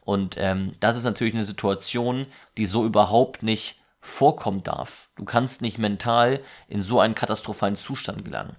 Und 0.04 0.36
ähm, 0.38 0.74
das 0.80 0.96
ist 0.96 1.04
natürlich 1.04 1.34
eine 1.34 1.44
Situation, 1.44 2.26
die 2.58 2.66
so 2.66 2.84
überhaupt 2.84 3.42
nicht 3.42 3.76
vorkommen 4.00 4.62
darf. 4.62 5.08
Du 5.16 5.24
kannst 5.24 5.62
nicht 5.62 5.78
mental 5.78 6.40
in 6.68 6.82
so 6.82 7.00
einen 7.00 7.14
katastrophalen 7.14 7.74
Zustand 7.74 8.22
gelangen. 8.22 8.56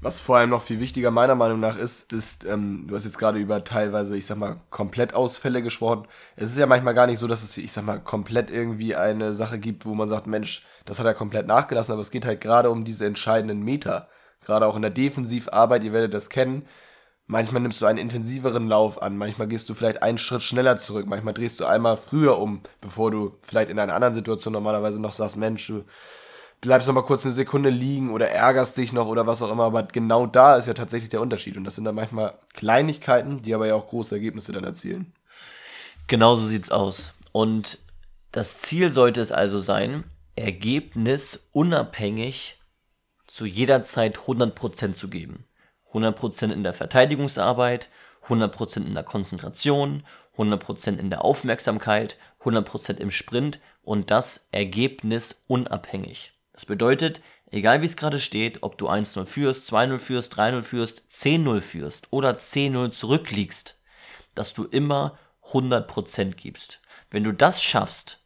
Was 0.00 0.20
vor 0.20 0.36
allem 0.36 0.50
noch 0.50 0.62
viel 0.62 0.78
wichtiger 0.78 1.10
meiner 1.10 1.34
Meinung 1.34 1.58
nach 1.58 1.76
ist, 1.76 2.12
ist, 2.12 2.44
ähm, 2.44 2.84
du 2.86 2.94
hast 2.94 3.04
jetzt 3.04 3.18
gerade 3.18 3.38
über 3.38 3.64
teilweise, 3.64 4.16
ich 4.16 4.26
sag 4.26 4.36
mal, 4.36 4.60
Komplettausfälle 4.70 5.62
gesprochen. 5.62 6.06
Es 6.36 6.50
ist 6.50 6.58
ja 6.58 6.66
manchmal 6.66 6.94
gar 6.94 7.06
nicht 7.06 7.18
so, 7.18 7.26
dass 7.26 7.42
es, 7.42 7.56
ich 7.56 7.72
sag 7.72 7.84
mal, 7.84 7.98
komplett 7.98 8.50
irgendwie 8.50 8.94
eine 8.94 9.32
Sache 9.32 9.58
gibt, 9.58 9.86
wo 9.86 9.94
man 9.94 10.08
sagt, 10.08 10.26
Mensch, 10.26 10.64
das 10.84 10.98
hat 10.98 11.06
er 11.06 11.14
komplett 11.14 11.46
nachgelassen, 11.46 11.92
aber 11.92 12.02
es 12.02 12.10
geht 12.10 12.26
halt 12.26 12.40
gerade 12.40 12.70
um 12.70 12.84
diese 12.84 13.06
entscheidenden 13.06 13.62
Meter. 13.62 14.08
Gerade 14.44 14.66
auch 14.66 14.76
in 14.76 14.82
der 14.82 14.90
Defensivarbeit, 14.90 15.82
ihr 15.82 15.92
werdet 15.92 16.14
das 16.14 16.30
kennen. 16.30 16.66
Manchmal 17.26 17.62
nimmst 17.62 17.82
du 17.82 17.86
einen 17.86 17.98
intensiveren 17.98 18.68
Lauf 18.68 19.02
an, 19.02 19.16
manchmal 19.16 19.48
gehst 19.48 19.68
du 19.68 19.74
vielleicht 19.74 20.02
einen 20.02 20.18
Schritt 20.18 20.44
schneller 20.44 20.76
zurück, 20.76 21.06
manchmal 21.08 21.34
drehst 21.34 21.58
du 21.58 21.64
einmal 21.64 21.96
früher 21.96 22.38
um, 22.38 22.60
bevor 22.80 23.10
du 23.10 23.36
vielleicht 23.42 23.68
in 23.68 23.80
einer 23.80 23.94
anderen 23.94 24.14
Situation 24.14 24.52
normalerweise 24.52 25.00
noch 25.00 25.12
sagst, 25.12 25.36
Mensch, 25.36 25.66
du 25.66 25.84
bleibst 26.60 26.88
noch 26.88 26.94
mal 26.94 27.02
kurz 27.02 27.24
eine 27.24 27.34
Sekunde 27.34 27.70
liegen 27.70 28.12
oder 28.12 28.30
ärgerst 28.30 28.76
dich 28.76 28.92
noch 28.92 29.06
oder 29.06 29.26
was 29.26 29.42
auch 29.42 29.50
immer. 29.50 29.64
Aber 29.64 29.82
genau 29.84 30.26
da 30.26 30.56
ist 30.56 30.66
ja 30.66 30.74
tatsächlich 30.74 31.10
der 31.10 31.20
Unterschied. 31.20 31.56
Und 31.56 31.64
das 31.64 31.74
sind 31.74 31.84
dann 31.84 31.94
manchmal 31.94 32.38
Kleinigkeiten, 32.54 33.42
die 33.42 33.54
aber 33.54 33.66
ja 33.66 33.74
auch 33.74 33.86
große 33.86 34.14
Ergebnisse 34.14 34.52
dann 34.52 34.64
erzielen. 34.64 35.12
Genau 36.06 36.36
so 36.36 36.46
sieht's 36.46 36.70
aus. 36.70 37.14
Und 37.32 37.78
das 38.32 38.62
Ziel 38.62 38.90
sollte 38.90 39.20
es 39.20 39.32
also 39.32 39.58
sein, 39.58 40.04
Ergebnis 40.36 41.48
unabhängig 41.52 42.58
zu 43.26 43.46
jeder 43.46 43.82
Zeit 43.82 44.18
100% 44.18 44.92
zu 44.92 45.08
geben. 45.08 45.44
100% 45.92 46.52
in 46.52 46.62
der 46.62 46.74
Verteidigungsarbeit, 46.74 47.88
100% 48.28 48.86
in 48.86 48.94
der 48.94 49.04
Konzentration, 49.04 50.04
100% 50.36 50.98
in 50.98 51.10
der 51.10 51.24
Aufmerksamkeit, 51.24 52.18
100% 52.42 52.98
im 52.98 53.10
Sprint 53.10 53.60
und 53.82 54.10
das 54.10 54.48
Ergebnis 54.52 55.44
unabhängig. 55.48 56.35
Das 56.56 56.66
bedeutet, 56.66 57.20
egal 57.52 57.82
wie 57.82 57.86
es 57.86 57.96
gerade 57.96 58.18
steht, 58.18 58.64
ob 58.64 58.76
du 58.78 58.88
1-0 58.88 59.24
führst, 59.26 59.72
2-0 59.72 59.98
führst, 60.00 60.36
3-0 60.36 60.62
führst, 60.62 61.08
10-0 61.12 61.60
führst 61.60 62.08
oder 62.10 62.32
10-0 62.32 62.90
zurückliegst, 62.90 63.80
dass 64.34 64.52
du 64.54 64.64
immer 64.64 65.16
100% 65.44 66.34
gibst. 66.34 66.82
Wenn 67.10 67.22
du 67.22 67.32
das 67.32 67.62
schaffst, 67.62 68.24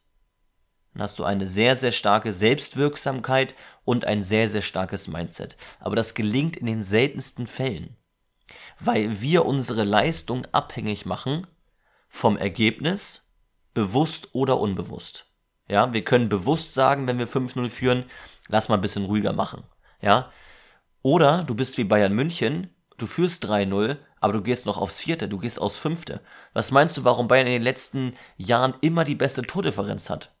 dann 0.93 1.03
hast 1.03 1.19
du 1.19 1.23
eine 1.23 1.45
sehr, 1.45 1.75
sehr 1.75 1.91
starke 1.91 2.33
Selbstwirksamkeit 2.33 3.53
und 3.85 4.05
ein 4.05 4.23
sehr, 4.23 4.49
sehr 4.49 4.63
starkes 4.63 5.07
Mindset. 5.07 5.55
Aber 5.79 5.95
das 5.95 6.15
gelingt 6.15 6.57
in 6.57 6.65
den 6.65 6.81
seltensten 6.81 7.47
Fällen. 7.47 7.95
weil 8.79 9.21
wir 9.21 9.45
unsere 9.45 9.83
Leistung 9.83 10.45
abhängig 10.51 11.05
machen 11.05 11.47
vom 12.07 12.37
Ergebnis, 12.37 13.33
bewusst 13.73 14.29
oder 14.33 14.59
unbewusst. 14.59 15.30
Ja, 15.67 15.93
wir 15.93 16.03
können 16.03 16.29
bewusst 16.29 16.73
sagen, 16.73 17.07
wenn 17.07 17.19
wir 17.19 17.27
5-0 17.27 17.69
führen, 17.69 18.05
lass 18.47 18.69
mal 18.69 18.75
ein 18.75 18.81
bisschen 18.81 19.05
ruhiger 19.05 19.33
machen. 19.33 19.63
Ja, 20.01 20.31
oder 21.01 21.43
du 21.43 21.55
bist 21.55 21.77
wie 21.77 21.83
Bayern 21.83 22.13
München, 22.13 22.75
du 22.97 23.07
führst 23.07 23.45
3-0, 23.45 23.97
aber 24.19 24.33
du 24.33 24.41
gehst 24.41 24.65
noch 24.65 24.77
aufs 24.77 24.99
Vierte, 24.99 25.27
du 25.27 25.37
gehst 25.37 25.59
aufs 25.59 25.77
Fünfte. 25.77 26.21
Was 26.53 26.71
meinst 26.71 26.97
du, 26.97 27.03
warum 27.03 27.27
Bayern 27.27 27.47
in 27.47 27.53
den 27.53 27.63
letzten 27.63 28.15
Jahren 28.37 28.75
immer 28.81 29.03
die 29.03 29.15
beste 29.15 29.41
Tordifferenz 29.41 30.09
hat? 30.09 30.35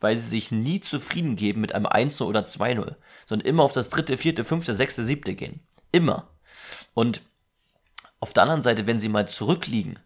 Weil 0.00 0.16
sie 0.16 0.28
sich 0.28 0.52
nie 0.52 0.80
zufrieden 0.80 1.34
geben 1.34 1.60
mit 1.60 1.74
einem 1.74 1.86
1-0 1.86 2.22
oder 2.22 2.44
2-0, 2.44 2.94
sondern 3.26 3.48
immer 3.48 3.64
auf 3.64 3.72
das 3.72 3.88
dritte, 3.88 4.16
vierte, 4.16 4.44
fünfte, 4.44 4.74
sechste, 4.74 5.02
siebte 5.02 5.34
gehen. 5.34 5.66
Immer. 5.90 6.28
Und 6.94 7.22
auf 8.20 8.32
der 8.32 8.44
anderen 8.44 8.62
Seite, 8.62 8.86
wenn 8.86 9.00
sie 9.00 9.08
mal 9.08 9.26
zurückliegen, 9.26 9.98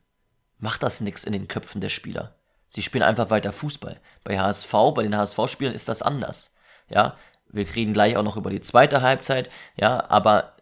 macht 0.59 0.83
das 0.83 1.01
nichts 1.03 1.25
in 1.25 1.33
den 1.33 1.49
Köpfen 1.49 1.81
der 1.83 1.89
Spieler. 1.91 2.39
Sie 2.73 2.81
spielen 2.81 3.05
einfach 3.05 3.29
weiter 3.29 3.52
Fußball. 3.52 4.00
Bei 4.25 4.41
HSV, 4.41 4.73
bei 4.95 5.02
den 5.02 5.14
HSV-Spielern 5.14 5.75
ist 5.75 5.91
das 5.91 6.00
anders. 6.00 6.55
Ja, 6.88 7.19
wir 7.49 7.67
reden 7.75 7.93
gleich 7.93 8.17
auch 8.17 8.23
noch 8.23 8.38
über 8.38 8.49
die 8.49 8.62
zweite 8.62 9.02
Halbzeit, 9.02 9.50
ja, 9.76 10.09
aber 10.09 10.55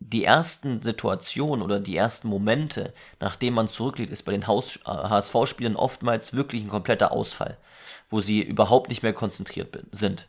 die 0.00 0.24
ersten 0.24 0.82
Situationen 0.82 1.64
oder 1.64 1.80
die 1.80 1.96
ersten 1.96 2.28
Momente, 2.28 2.92
nachdem 3.20 3.54
man 3.54 3.68
zurückliegt, 3.68 4.12
ist 4.12 4.24
bei 4.24 4.32
den 4.32 4.46
HSV-Spielern 4.46 5.76
oftmals 5.76 6.34
wirklich 6.34 6.62
ein 6.62 6.68
kompletter 6.68 7.10
Ausfall, 7.10 7.56
wo 8.10 8.20
sie 8.20 8.42
überhaupt 8.42 8.90
nicht 8.90 9.02
mehr 9.02 9.14
konzentriert 9.14 9.82
sind. 9.92 10.26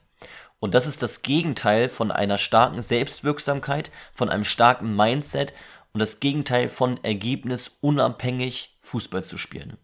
Und 0.62 0.76
das 0.76 0.88
ist 0.88 1.04
das 1.04 1.24
Gegenteil 1.24 1.90
von 1.90 2.10
einer 2.10 2.38
starken 2.38 2.82
Selbstwirksamkeit, 2.82 3.92
von 4.14 4.30
einem 4.30 4.46
starken 4.46 4.96
Mindset 4.96 5.54
und 5.92 6.00
das 6.00 6.22
Gegenteil 6.22 6.70
von 6.70 7.04
ergebnisunabhängig 7.04 8.78
Fußball 8.80 9.26
zu 9.26 9.38
spielen. 9.38 9.78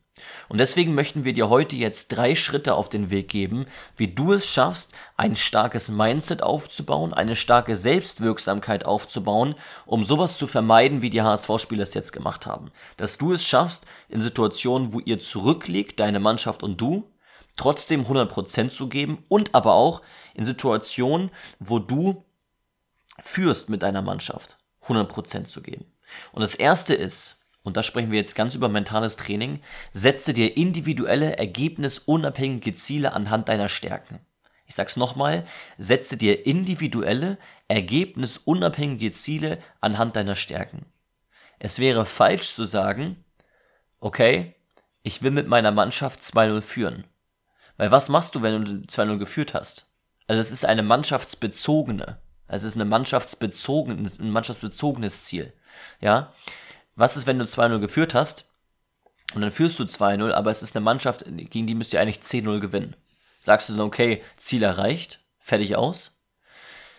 Und 0.49 0.59
deswegen 0.59 0.95
möchten 0.95 1.23
wir 1.23 1.33
dir 1.33 1.49
heute 1.49 1.75
jetzt 1.75 2.09
drei 2.09 2.35
Schritte 2.35 2.75
auf 2.75 2.89
den 2.89 3.09
Weg 3.09 3.29
geben, 3.29 3.65
wie 3.95 4.07
du 4.07 4.33
es 4.33 4.47
schaffst, 4.47 4.93
ein 5.17 5.35
starkes 5.35 5.89
Mindset 5.89 6.43
aufzubauen, 6.43 7.13
eine 7.13 7.35
starke 7.35 7.75
Selbstwirksamkeit 7.75 8.85
aufzubauen, 8.85 9.55
um 9.85 10.03
sowas 10.03 10.37
zu 10.37 10.47
vermeiden, 10.47 11.01
wie 11.01 11.09
die 11.09 11.21
HSV-Spieler 11.21 11.83
es 11.83 11.93
jetzt 11.93 12.13
gemacht 12.13 12.45
haben. 12.45 12.71
Dass 12.97 13.17
du 13.17 13.33
es 13.33 13.45
schaffst, 13.45 13.85
in 14.09 14.21
Situationen, 14.21 14.93
wo 14.93 14.99
ihr 14.99 15.19
zurückliegt, 15.19 15.99
deine 15.99 16.19
Mannschaft 16.19 16.63
und 16.63 16.79
du, 16.79 17.09
trotzdem 17.55 18.03
100% 18.05 18.69
zu 18.69 18.89
geben 18.89 19.23
und 19.29 19.53
aber 19.53 19.73
auch 19.73 20.01
in 20.33 20.43
Situationen, 20.43 21.31
wo 21.59 21.79
du 21.79 22.25
führst 23.21 23.69
mit 23.69 23.83
deiner 23.83 24.01
Mannschaft, 24.01 24.57
100% 24.83 25.45
zu 25.45 25.61
geben. 25.61 25.85
Und 26.31 26.41
das 26.41 26.55
erste 26.55 26.93
ist, 26.93 27.40
und 27.63 27.77
da 27.77 27.83
sprechen 27.83 28.11
wir 28.11 28.19
jetzt 28.19 28.35
ganz 28.35 28.55
über 28.55 28.69
mentales 28.69 29.17
Training, 29.17 29.61
setze 29.93 30.33
dir 30.33 30.57
individuelle, 30.57 31.37
ergebnisunabhängige 31.37 32.73
Ziele 32.73 33.13
anhand 33.13 33.49
deiner 33.49 33.69
Stärken. 33.69 34.19
Ich 34.65 34.75
sag's 34.75 34.95
nochmal, 34.95 35.45
setze 35.77 36.17
dir 36.17 36.45
individuelle, 36.45 37.37
ergebnisunabhängige 37.67 39.11
Ziele 39.11 39.61
anhand 39.81 40.15
deiner 40.15 40.35
Stärken. 40.35 40.85
Es 41.59 41.77
wäre 41.77 42.05
falsch 42.05 42.53
zu 42.53 42.65
sagen, 42.65 43.23
okay, 43.99 44.55
ich 45.03 45.21
will 45.21 45.31
mit 45.31 45.47
meiner 45.47 45.71
Mannschaft 45.71 46.21
2-0 46.21 46.61
führen. 46.61 47.03
Weil 47.77 47.91
was 47.91 48.09
machst 48.09 48.35
du, 48.35 48.41
wenn 48.41 48.65
du 48.65 48.71
2-0 48.87 49.17
geführt 49.17 49.53
hast? 49.53 49.91
Also 50.27 50.39
es 50.39 50.51
ist 50.51 50.65
eine 50.65 50.83
mannschaftsbezogene, 50.83 52.21
also 52.47 52.65
es 52.65 52.73
ist 52.73 52.81
eine 52.81 52.89
mannschaftsbezogene, 52.89 54.09
ein 54.19 54.31
mannschaftsbezogenes 54.31 55.25
Ziel. 55.25 55.53
Ja, 55.99 56.33
was 57.01 57.17
ist, 57.17 57.27
wenn 57.27 57.39
du 57.39 57.45
2-0 57.45 57.79
geführt 57.79 58.13
hast 58.13 58.49
und 59.33 59.41
dann 59.41 59.51
führst 59.51 59.79
du 59.79 59.83
2-0, 59.83 60.31
aber 60.31 60.51
es 60.51 60.61
ist 60.61 60.75
eine 60.75 60.83
Mannschaft, 60.85 61.25
gegen 61.25 61.67
die 61.67 61.75
müsst 61.75 61.93
ihr 61.93 61.99
eigentlich 61.99 62.19
10-0 62.19 62.59
gewinnen? 62.59 62.95
Sagst 63.39 63.67
du 63.67 63.73
dann, 63.73 63.81
okay, 63.81 64.23
Ziel 64.37 64.63
erreicht, 64.63 65.19
fertig 65.39 65.75
aus? 65.75 66.21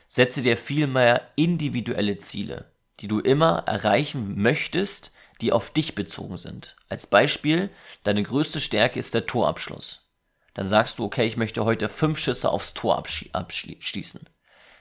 Setze 0.09 0.42
dir 0.42 0.56
viel 0.56 0.88
mehr 0.88 1.28
individuelle 1.37 2.18
Ziele, 2.18 2.73
die 3.00 3.09
du 3.09 3.21
immer 3.21 3.62
erreichen 3.66 4.42
möchtest, 4.42 5.12
die 5.40 5.52
auf 5.52 5.71
dich 5.71 5.94
bezogen 5.94 6.37
sind. 6.37 6.76
Als 6.88 7.06
Beispiel, 7.06 7.71
deine 8.02 8.23
größte 8.23 8.60
Stärke 8.60 8.99
ist 8.99 9.15
der 9.15 9.26
Torabschluss. 9.26 10.08
Dann 10.54 10.67
sagst 10.67 10.99
du, 10.99 11.04
okay, 11.04 11.26
ich 11.26 11.36
möchte 11.36 11.65
heute 11.65 11.88
fünf 11.88 12.19
Schüsse 12.19 12.50
aufs 12.50 12.75
Tor 12.75 13.02
abschließen. 13.32 14.28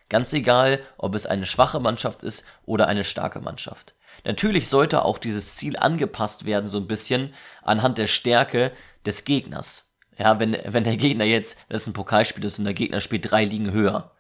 Ganz 0.10 0.34
egal, 0.34 0.84
ob 0.98 1.16
es 1.16 1.26
eine 1.26 1.46
schwache 1.46 1.80
Mannschaft 1.80 2.24
ist 2.24 2.44
oder 2.66 2.88
eine 2.88 3.04
starke 3.04 3.40
Mannschaft. 3.40 3.96
Natürlich 4.24 4.68
sollte 4.68 5.04
auch 5.04 5.18
dieses 5.18 5.56
Ziel 5.56 5.78
angepasst 5.78 6.46
werden, 6.46 6.68
so 6.68 6.78
ein 6.78 6.88
bisschen 6.88 7.34
anhand 7.64 7.98
der 7.98 8.08
Stärke 8.08 8.72
des 9.06 9.26
Gegners. 9.26 9.96
Ja, 10.18 10.40
wenn, 10.40 10.58
wenn 10.66 10.84
der 10.84 10.98
Gegner 10.98 11.26
jetzt, 11.26 11.60
das 11.70 11.84
ist 11.84 11.88
ein 11.88 11.94
Pokalspiel 11.94 12.44
ist 12.44 12.60
und 12.60 12.66
der 12.66 12.74
Gegner 12.74 13.00
spielt 13.00 13.32
drei 13.32 13.46
Ligen 13.46 13.72
höher, 13.72 14.16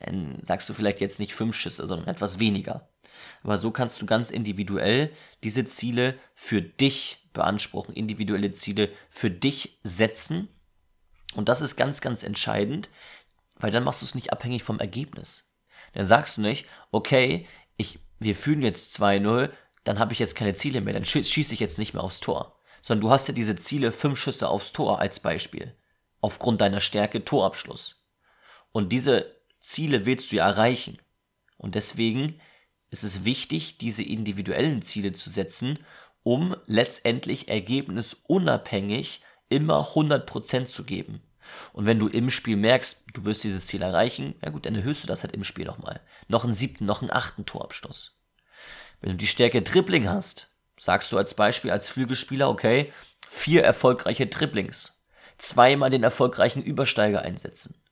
dann 0.00 0.40
sagst 0.42 0.68
du 0.68 0.74
vielleicht 0.74 1.00
jetzt 1.00 1.20
nicht 1.20 1.34
fünf 1.34 1.56
Schüsse, 1.56 1.86
sondern 1.86 2.08
etwas 2.08 2.38
weniger. 2.38 2.90
Aber 3.42 3.56
so 3.56 3.70
kannst 3.70 4.02
du 4.02 4.06
ganz 4.06 4.30
individuell 4.30 5.12
diese 5.42 5.64
Ziele 5.64 6.18
für 6.34 6.60
dich 6.60 7.28
beanspruchen, 7.32 7.94
individuelle 7.94 8.50
Ziele 8.50 8.90
für 9.08 9.30
dich 9.30 9.78
setzen. 9.82 10.48
Und 11.34 11.48
das 11.48 11.60
ist 11.60 11.76
ganz, 11.76 12.00
ganz 12.00 12.22
entscheidend, 12.22 12.88
weil 13.58 13.70
dann 13.70 13.84
machst 13.84 14.02
du 14.02 14.06
es 14.06 14.14
nicht 14.14 14.32
abhängig 14.32 14.62
vom 14.62 14.80
Ergebnis. 14.80 15.54
Dann 15.94 16.04
sagst 16.04 16.36
du 16.36 16.42
nicht, 16.42 16.66
okay, 16.90 17.46
wir 18.18 18.34
fühlen 18.34 18.62
jetzt 18.62 18.98
2-0, 19.00 19.50
dann 19.84 19.98
habe 19.98 20.12
ich 20.12 20.18
jetzt 20.18 20.34
keine 20.34 20.54
Ziele 20.54 20.80
mehr, 20.80 20.94
dann 20.94 21.04
schieße 21.04 21.54
ich 21.54 21.60
jetzt 21.60 21.78
nicht 21.78 21.94
mehr 21.94 22.02
aufs 22.02 22.20
Tor. 22.20 22.58
Sondern 22.82 23.02
du 23.02 23.10
hast 23.10 23.28
ja 23.28 23.34
diese 23.34 23.56
Ziele, 23.56 23.92
fünf 23.92 24.18
Schüsse 24.18 24.48
aufs 24.48 24.72
Tor 24.72 25.00
als 25.00 25.20
Beispiel. 25.20 25.76
Aufgrund 26.20 26.60
deiner 26.60 26.80
Stärke 26.80 27.24
Torabschluss. 27.24 28.06
Und 28.72 28.92
diese 28.92 29.36
Ziele 29.60 30.06
willst 30.06 30.32
du 30.32 30.36
ja 30.36 30.46
erreichen. 30.46 30.98
Und 31.56 31.74
deswegen 31.74 32.40
ist 32.90 33.02
es 33.02 33.24
wichtig, 33.24 33.78
diese 33.78 34.02
individuellen 34.02 34.82
Ziele 34.82 35.12
zu 35.12 35.30
setzen, 35.30 35.78
um 36.22 36.56
letztendlich 36.66 37.48
ergebnisunabhängig 37.48 39.20
immer 39.48 39.80
100% 39.80 40.66
zu 40.66 40.84
geben. 40.84 41.22
Und 41.72 41.86
wenn 41.86 41.98
du 41.98 42.08
im 42.08 42.30
Spiel 42.30 42.56
merkst, 42.56 43.04
du 43.14 43.24
wirst 43.24 43.44
dieses 43.44 43.66
Ziel 43.66 43.82
erreichen, 43.82 44.34
ja 44.42 44.50
gut, 44.50 44.66
dann 44.66 44.74
erhöhst 44.74 45.02
du 45.02 45.06
das 45.06 45.22
halt 45.22 45.34
im 45.34 45.44
Spiel 45.44 45.64
nochmal. 45.64 46.00
Noch 46.28 46.44
einen 46.44 46.52
siebten, 46.52 46.86
noch 46.86 47.02
einen 47.02 47.10
achten 47.10 47.46
Torabschluss. 47.46 48.16
Wenn 49.00 49.10
du 49.10 49.16
die 49.16 49.26
Stärke 49.26 49.62
Dribbling 49.62 50.08
hast, 50.08 50.54
sagst 50.78 51.12
du 51.12 51.18
als 51.18 51.34
Beispiel 51.34 51.70
als 51.70 51.88
Flügelspieler, 51.88 52.48
okay, 52.48 52.92
vier 53.28 53.64
erfolgreiche 53.64 54.26
Dribblings. 54.26 55.02
Zweimal 55.38 55.90
den 55.90 56.02
erfolgreichen 56.02 56.62
Übersteiger 56.62 57.22
einsetzen. 57.22 57.82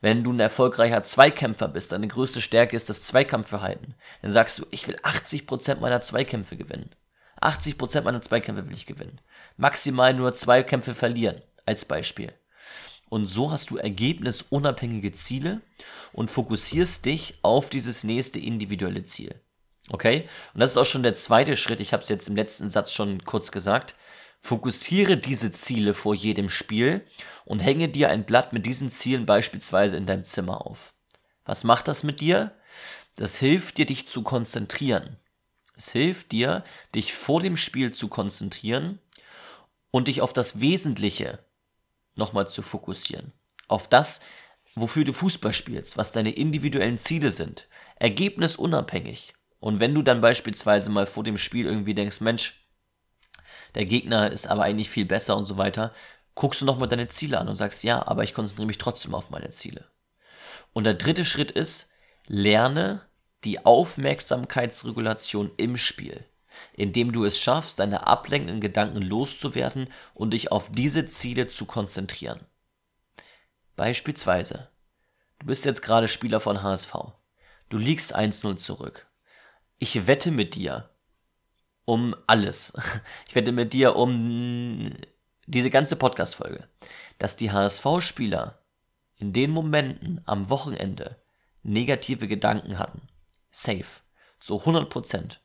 Wenn 0.00 0.24
du 0.24 0.32
ein 0.32 0.40
erfolgreicher 0.40 1.02
Zweikämpfer 1.02 1.68
bist, 1.68 1.92
deine 1.92 2.08
größte 2.08 2.40
Stärke 2.40 2.76
ist 2.76 2.88
das 2.88 3.02
Zweikampfverhalten, 3.02 3.94
dann 4.20 4.32
sagst 4.32 4.58
du, 4.58 4.66
ich 4.70 4.86
will 4.86 4.96
80% 4.96 5.80
meiner 5.80 6.00
Zweikämpfe 6.00 6.56
gewinnen. 6.56 6.94
80% 7.40 8.02
meiner 8.02 8.22
Zweikämpfe 8.22 8.68
will 8.68 8.74
ich 8.74 8.86
gewinnen. 8.86 9.20
Maximal 9.56 10.14
nur 10.14 10.34
Zweikämpfe 10.34 10.94
verlieren, 10.94 11.42
als 11.66 11.84
Beispiel. 11.84 12.32
Und 13.12 13.26
so 13.26 13.50
hast 13.50 13.68
du 13.68 13.76
ergebnisunabhängige 13.76 15.12
Ziele 15.12 15.60
und 16.14 16.30
fokussierst 16.30 17.04
dich 17.04 17.40
auf 17.42 17.68
dieses 17.68 18.04
nächste 18.04 18.40
individuelle 18.40 19.04
Ziel. 19.04 19.38
Okay? 19.90 20.26
Und 20.54 20.60
das 20.60 20.70
ist 20.70 20.76
auch 20.78 20.86
schon 20.86 21.02
der 21.02 21.14
zweite 21.14 21.58
Schritt. 21.58 21.80
Ich 21.80 21.92
habe 21.92 22.02
es 22.02 22.08
jetzt 22.08 22.26
im 22.26 22.36
letzten 22.36 22.70
Satz 22.70 22.90
schon 22.90 23.22
kurz 23.26 23.52
gesagt. 23.52 23.96
Fokussiere 24.40 25.18
diese 25.18 25.52
Ziele 25.52 25.92
vor 25.92 26.14
jedem 26.14 26.48
Spiel 26.48 27.04
und 27.44 27.60
hänge 27.60 27.90
dir 27.90 28.08
ein 28.08 28.24
Blatt 28.24 28.54
mit 28.54 28.64
diesen 28.64 28.90
Zielen 28.90 29.26
beispielsweise 29.26 29.98
in 29.98 30.06
deinem 30.06 30.24
Zimmer 30.24 30.66
auf. 30.66 30.94
Was 31.44 31.64
macht 31.64 31.88
das 31.88 32.04
mit 32.04 32.22
dir? 32.22 32.56
Das 33.16 33.36
hilft 33.36 33.76
dir, 33.76 33.84
dich 33.84 34.08
zu 34.08 34.22
konzentrieren. 34.22 35.18
Es 35.76 35.90
hilft 35.90 36.32
dir, 36.32 36.64
dich 36.94 37.12
vor 37.12 37.42
dem 37.42 37.58
Spiel 37.58 37.92
zu 37.92 38.08
konzentrieren 38.08 39.00
und 39.90 40.08
dich 40.08 40.22
auf 40.22 40.32
das 40.32 40.60
Wesentliche 40.60 41.44
nochmal 42.14 42.48
zu 42.48 42.62
fokussieren. 42.62 43.32
Auf 43.68 43.88
das, 43.88 44.22
wofür 44.74 45.04
du 45.04 45.12
Fußball 45.12 45.52
spielst, 45.52 45.96
was 45.96 46.12
deine 46.12 46.32
individuellen 46.32 46.98
Ziele 46.98 47.30
sind. 47.30 47.68
Ergebnisunabhängig. 47.96 49.34
Und 49.60 49.80
wenn 49.80 49.94
du 49.94 50.02
dann 50.02 50.20
beispielsweise 50.20 50.90
mal 50.90 51.06
vor 51.06 51.24
dem 51.24 51.38
Spiel 51.38 51.66
irgendwie 51.66 51.94
denkst, 51.94 52.20
Mensch, 52.20 52.66
der 53.74 53.84
Gegner 53.84 54.30
ist 54.30 54.46
aber 54.46 54.64
eigentlich 54.64 54.90
viel 54.90 55.04
besser 55.04 55.36
und 55.36 55.46
so 55.46 55.56
weiter, 55.56 55.94
guckst 56.34 56.60
du 56.60 56.64
nochmal 56.64 56.88
deine 56.88 57.08
Ziele 57.08 57.38
an 57.38 57.48
und 57.48 57.56
sagst, 57.56 57.84
ja, 57.84 58.06
aber 58.06 58.24
ich 58.24 58.34
konzentriere 58.34 58.66
mich 58.66 58.78
trotzdem 58.78 59.14
auf 59.14 59.30
meine 59.30 59.50
Ziele. 59.50 59.86
Und 60.72 60.84
der 60.84 60.94
dritte 60.94 61.24
Schritt 61.24 61.50
ist, 61.50 61.94
lerne 62.26 63.02
die 63.44 63.64
Aufmerksamkeitsregulation 63.64 65.50
im 65.56 65.76
Spiel 65.76 66.24
indem 66.74 67.12
du 67.12 67.24
es 67.24 67.38
schaffst, 67.38 67.78
deine 67.78 68.06
ablenkenden 68.06 68.60
Gedanken 68.60 69.02
loszuwerden 69.02 69.88
und 70.14 70.32
dich 70.32 70.52
auf 70.52 70.70
diese 70.70 71.06
Ziele 71.06 71.48
zu 71.48 71.66
konzentrieren. 71.66 72.40
Beispielsweise, 73.76 74.68
du 75.38 75.46
bist 75.46 75.64
jetzt 75.64 75.82
gerade 75.82 76.08
Spieler 76.08 76.40
von 76.40 76.62
HSV. 76.62 76.94
Du 77.68 77.78
liegst 77.78 78.14
1-0 78.16 78.56
zurück. 78.56 79.06
Ich 79.78 80.06
wette 80.06 80.30
mit 80.30 80.54
dir, 80.54 80.90
um 81.84 82.14
alles. 82.26 82.74
Ich 83.28 83.34
wette 83.34 83.52
mit 83.52 83.72
dir 83.72 83.96
um 83.96 84.90
diese 85.46 85.70
ganze 85.70 85.96
Podcast-Folge, 85.96 86.68
dass 87.18 87.36
die 87.36 87.50
HSV-Spieler 87.50 88.62
in 89.16 89.32
den 89.32 89.50
Momenten 89.50 90.20
am 90.26 90.50
Wochenende 90.50 91.22
negative 91.62 92.28
Gedanken 92.28 92.78
hatten. 92.78 93.08
Safe. 93.50 94.02
Zu 94.40 94.58
100 94.60 94.90
Prozent. 94.90 95.41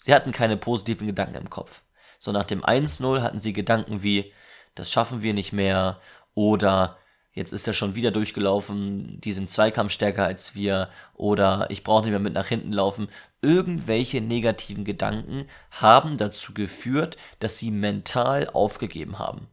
Sie 0.00 0.14
hatten 0.14 0.32
keine 0.32 0.56
positiven 0.56 1.06
Gedanken 1.06 1.36
im 1.36 1.50
Kopf. 1.50 1.82
So 2.18 2.32
nach 2.32 2.44
dem 2.44 2.64
1-0 2.64 3.20
hatten 3.20 3.38
sie 3.38 3.52
Gedanken 3.52 4.02
wie, 4.02 4.32
das 4.74 4.90
schaffen 4.90 5.22
wir 5.22 5.34
nicht 5.34 5.52
mehr 5.52 6.00
oder 6.34 6.96
jetzt 7.32 7.52
ist 7.52 7.66
er 7.66 7.74
schon 7.74 7.94
wieder 7.94 8.10
durchgelaufen, 8.10 9.20
die 9.20 9.32
sind 9.32 9.50
Zweikampf 9.50 9.92
stärker 9.92 10.24
als 10.24 10.54
wir 10.54 10.88
oder 11.14 11.66
ich 11.70 11.84
brauche 11.84 12.02
nicht 12.02 12.10
mehr 12.10 12.18
mit 12.18 12.32
nach 12.32 12.46
hinten 12.46 12.72
laufen. 12.72 13.08
Irgendwelche 13.42 14.20
negativen 14.20 14.84
Gedanken 14.84 15.46
haben 15.70 16.16
dazu 16.16 16.54
geführt, 16.54 17.16
dass 17.38 17.58
sie 17.58 17.70
mental 17.70 18.48
aufgegeben 18.48 19.18
haben 19.18 19.48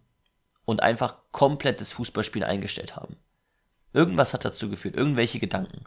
und 0.65 0.81
einfach 0.81 1.15
komplett 1.31 1.81
das 1.81 1.91
Fußballspiel 1.91 2.43
eingestellt 2.43 2.95
haben. 2.95 3.17
Irgendwas 3.93 4.33
hat 4.33 4.45
dazu 4.45 4.69
geführt, 4.69 4.95
irgendwelche 4.95 5.39
Gedanken. 5.39 5.83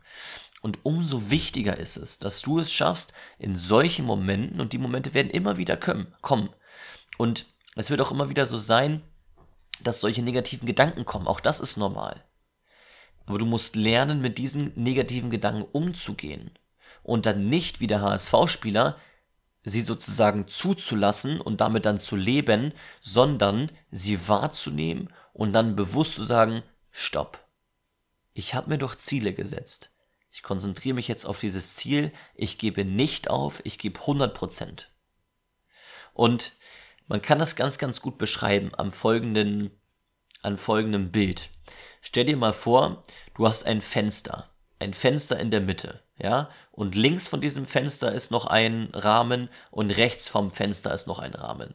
Und 0.60 0.78
umso 0.82 1.30
wichtiger 1.30 1.78
ist 1.78 1.96
es, 1.96 2.18
dass 2.18 2.42
du 2.42 2.58
es 2.58 2.72
schaffst, 2.72 3.14
in 3.38 3.56
solchen 3.56 4.04
Momenten, 4.04 4.60
und 4.60 4.72
die 4.72 4.78
Momente 4.78 5.14
werden 5.14 5.30
immer 5.30 5.56
wieder 5.56 5.76
kommen, 5.76 6.50
und 7.16 7.46
es 7.76 7.90
wird 7.90 8.00
auch 8.00 8.10
immer 8.10 8.28
wieder 8.28 8.46
so 8.46 8.58
sein, 8.58 9.02
dass 9.82 10.00
solche 10.00 10.22
negativen 10.22 10.66
Gedanken 10.66 11.04
kommen. 11.04 11.26
Auch 11.26 11.40
das 11.40 11.60
ist 11.60 11.76
normal. 11.76 12.24
Aber 13.26 13.38
du 13.38 13.46
musst 13.46 13.76
lernen, 13.76 14.20
mit 14.20 14.38
diesen 14.38 14.72
negativen 14.74 15.30
Gedanken 15.30 15.62
umzugehen. 15.72 16.50
Und 17.02 17.26
dann 17.26 17.48
nicht 17.48 17.80
wie 17.80 17.86
der 17.86 18.02
HSV-Spieler 18.02 18.96
sie 19.62 19.82
sozusagen 19.82 20.48
zuzulassen 20.48 21.40
und 21.40 21.60
damit 21.60 21.84
dann 21.84 21.98
zu 21.98 22.16
leben, 22.16 22.72
sondern 23.02 23.70
sie 23.90 24.26
wahrzunehmen 24.28 25.12
und 25.32 25.52
dann 25.52 25.76
bewusst 25.76 26.14
zu 26.14 26.24
sagen, 26.24 26.62
stopp. 26.90 27.46
Ich 28.32 28.54
habe 28.54 28.70
mir 28.70 28.78
doch 28.78 28.94
Ziele 28.94 29.34
gesetzt. 29.34 29.89
Ich 30.32 30.42
konzentriere 30.42 30.94
mich 30.94 31.08
jetzt 31.08 31.26
auf 31.26 31.40
dieses 31.40 31.76
Ziel. 31.76 32.12
Ich 32.34 32.58
gebe 32.58 32.84
nicht 32.84 33.30
auf. 33.30 33.60
Ich 33.64 33.78
gebe 33.78 34.00
100 34.00 34.34
Prozent. 34.34 34.90
Und 36.12 36.52
man 37.06 37.22
kann 37.22 37.38
das 37.38 37.56
ganz, 37.56 37.78
ganz 37.78 38.00
gut 38.00 38.18
beschreiben 38.18 38.70
am 38.76 38.92
folgenden, 38.92 39.70
an 40.42 40.58
folgendem 40.58 41.10
Bild. 41.10 41.50
Stell 42.00 42.24
dir 42.24 42.36
mal 42.36 42.52
vor, 42.52 43.02
du 43.34 43.48
hast 43.48 43.66
ein 43.66 43.80
Fenster. 43.80 44.50
Ein 44.78 44.94
Fenster 44.94 45.38
in 45.38 45.50
der 45.50 45.60
Mitte, 45.60 46.02
ja? 46.16 46.48
Und 46.70 46.94
links 46.94 47.28
von 47.28 47.40
diesem 47.40 47.66
Fenster 47.66 48.12
ist 48.12 48.30
noch 48.30 48.46
ein 48.46 48.88
Rahmen 48.94 49.50
und 49.70 49.90
rechts 49.90 50.28
vom 50.28 50.50
Fenster 50.50 50.94
ist 50.94 51.06
noch 51.06 51.18
ein 51.18 51.34
Rahmen. 51.34 51.74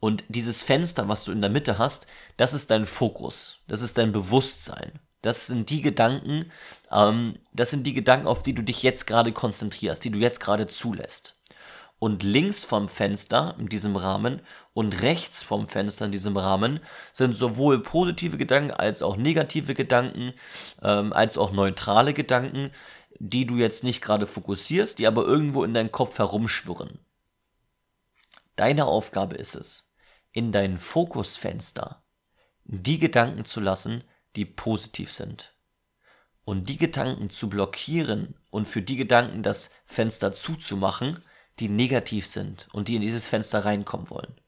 Und 0.00 0.22
dieses 0.28 0.62
Fenster, 0.62 1.08
was 1.08 1.24
du 1.24 1.32
in 1.32 1.40
der 1.40 1.50
Mitte 1.50 1.78
hast, 1.78 2.06
das 2.36 2.54
ist 2.54 2.70
dein 2.70 2.84
Fokus. 2.84 3.64
Das 3.66 3.82
ist 3.82 3.98
dein 3.98 4.12
Bewusstsein. 4.12 5.00
Das 5.22 5.46
sind 5.46 5.70
die 5.70 5.82
Gedanken, 5.82 6.50
ähm, 6.92 7.38
das 7.52 7.70
sind 7.70 7.86
die 7.86 7.94
Gedanken, 7.94 8.26
auf 8.26 8.42
die 8.42 8.54
du 8.54 8.62
dich 8.62 8.82
jetzt 8.82 9.06
gerade 9.06 9.32
konzentrierst, 9.32 10.04
die 10.04 10.10
du 10.10 10.18
jetzt 10.18 10.40
gerade 10.40 10.66
zulässt. 10.66 11.38
Und 11.98 12.22
links 12.22 12.64
vom 12.64 12.88
Fenster 12.88 13.56
in 13.58 13.68
diesem 13.68 13.96
Rahmen 13.96 14.40
und 14.72 15.02
rechts 15.02 15.42
vom 15.42 15.66
Fenster 15.66 16.04
in 16.04 16.12
diesem 16.12 16.36
Rahmen 16.36 16.78
sind 17.12 17.34
sowohl 17.34 17.82
positive 17.82 18.38
Gedanken 18.38 18.70
als 18.70 19.02
auch 19.02 19.16
negative 19.16 19.74
Gedanken, 19.74 20.32
ähm, 20.80 21.12
als 21.12 21.36
auch 21.36 21.50
neutrale 21.50 22.14
Gedanken, 22.14 22.70
die 23.18 23.46
du 23.46 23.56
jetzt 23.56 23.82
nicht 23.82 24.00
gerade 24.00 24.28
fokussierst, 24.28 25.00
die 25.00 25.08
aber 25.08 25.24
irgendwo 25.24 25.64
in 25.64 25.74
deinem 25.74 25.90
Kopf 25.90 26.18
herumschwirren. 26.18 27.00
Deine 28.54 28.86
Aufgabe 28.86 29.34
ist 29.34 29.56
es, 29.56 29.92
in 30.30 30.52
dein 30.52 30.78
Fokusfenster 30.78 32.04
die 32.64 32.98
Gedanken 32.98 33.44
zu 33.44 33.60
lassen, 33.60 34.04
die 34.38 34.44
positiv 34.44 35.12
sind. 35.12 35.52
Und 36.44 36.68
die 36.68 36.78
Gedanken 36.78 37.28
zu 37.28 37.50
blockieren 37.50 38.36
und 38.50 38.66
für 38.66 38.80
die 38.80 38.96
Gedanken 38.96 39.42
das 39.42 39.74
Fenster 39.84 40.32
zuzumachen, 40.32 41.22
die 41.58 41.68
negativ 41.68 42.24
sind 42.26 42.68
und 42.72 42.86
die 42.86 42.94
in 42.94 43.02
dieses 43.02 43.26
Fenster 43.26 43.64
reinkommen 43.64 44.08
wollen. 44.10 44.40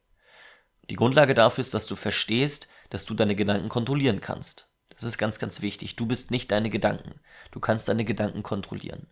Die 0.89 0.95
Grundlage 0.95 1.35
dafür 1.35 1.63
ist, 1.63 1.75
dass 1.75 1.87
du 1.87 1.97
verstehst, 1.97 2.69
dass 2.89 3.05
du 3.05 3.15
deine 3.15 3.35
Gedanken 3.35 3.69
kontrollieren 3.69 4.21
kannst. 4.21 4.69
Das 4.91 5.03
ist 5.03 5.19
ganz, 5.19 5.41
ganz 5.41 5.61
wichtig. 5.61 5.97
Du 5.97 6.07
bist 6.07 6.31
nicht 6.31 6.53
deine 6.53 6.71
Gedanken. 6.71 7.21
Du 7.51 7.59
kannst 7.59 7.89
deine 7.89 8.05
Gedanken 8.05 8.45
kontrollieren. 8.45 9.09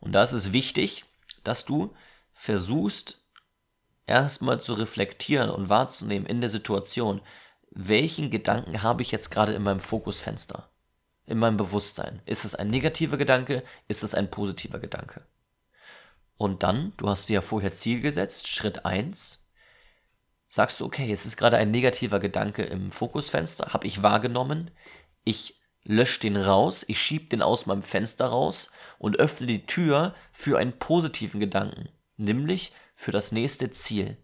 Und 0.00 0.12
da 0.12 0.22
ist 0.22 0.32
es 0.32 0.52
wichtig, 0.52 1.04
dass 1.44 1.64
du 1.64 1.94
versuchst, 2.34 3.22
erstmal 4.06 4.60
zu 4.60 4.74
reflektieren 4.74 5.48
und 5.48 5.70
wahrzunehmen 5.70 6.26
in 6.26 6.42
der 6.42 6.50
Situation, 6.50 7.22
welchen 7.74 8.30
Gedanken 8.30 8.82
habe 8.82 9.02
ich 9.02 9.10
jetzt 9.10 9.30
gerade 9.30 9.52
in 9.52 9.62
meinem 9.62 9.80
Fokusfenster, 9.80 10.68
in 11.26 11.38
meinem 11.38 11.56
Bewusstsein? 11.56 12.22
Ist 12.24 12.44
es 12.44 12.54
ein 12.54 12.68
negativer 12.68 13.16
Gedanke? 13.16 13.64
Ist 13.88 14.04
es 14.04 14.14
ein 14.14 14.30
positiver 14.30 14.78
Gedanke? 14.78 15.26
Und 16.36 16.62
dann, 16.62 16.92
du 16.96 17.08
hast 17.08 17.28
dir 17.28 17.34
ja 17.34 17.40
vorher 17.40 17.72
Ziel 17.72 18.00
gesetzt, 18.00 18.48
Schritt 18.48 18.84
eins, 18.84 19.48
sagst 20.48 20.80
du, 20.80 20.84
okay, 20.84 21.12
es 21.12 21.26
ist 21.26 21.36
gerade 21.36 21.56
ein 21.56 21.70
negativer 21.70 22.20
Gedanke 22.20 22.62
im 22.62 22.90
Fokusfenster, 22.90 23.72
habe 23.72 23.86
ich 23.86 24.02
wahrgenommen, 24.02 24.70
ich 25.24 25.60
lösche 25.82 26.20
den 26.20 26.36
raus, 26.36 26.84
ich 26.88 27.00
schiebe 27.00 27.26
den 27.26 27.42
aus 27.42 27.66
meinem 27.66 27.82
Fenster 27.82 28.26
raus 28.26 28.70
und 28.98 29.18
öffne 29.18 29.46
die 29.46 29.66
Tür 29.66 30.14
für 30.32 30.58
einen 30.58 30.78
positiven 30.78 31.40
Gedanken, 31.40 31.88
nämlich 32.16 32.72
für 32.94 33.10
das 33.10 33.32
nächste 33.32 33.70
Ziel, 33.72 34.16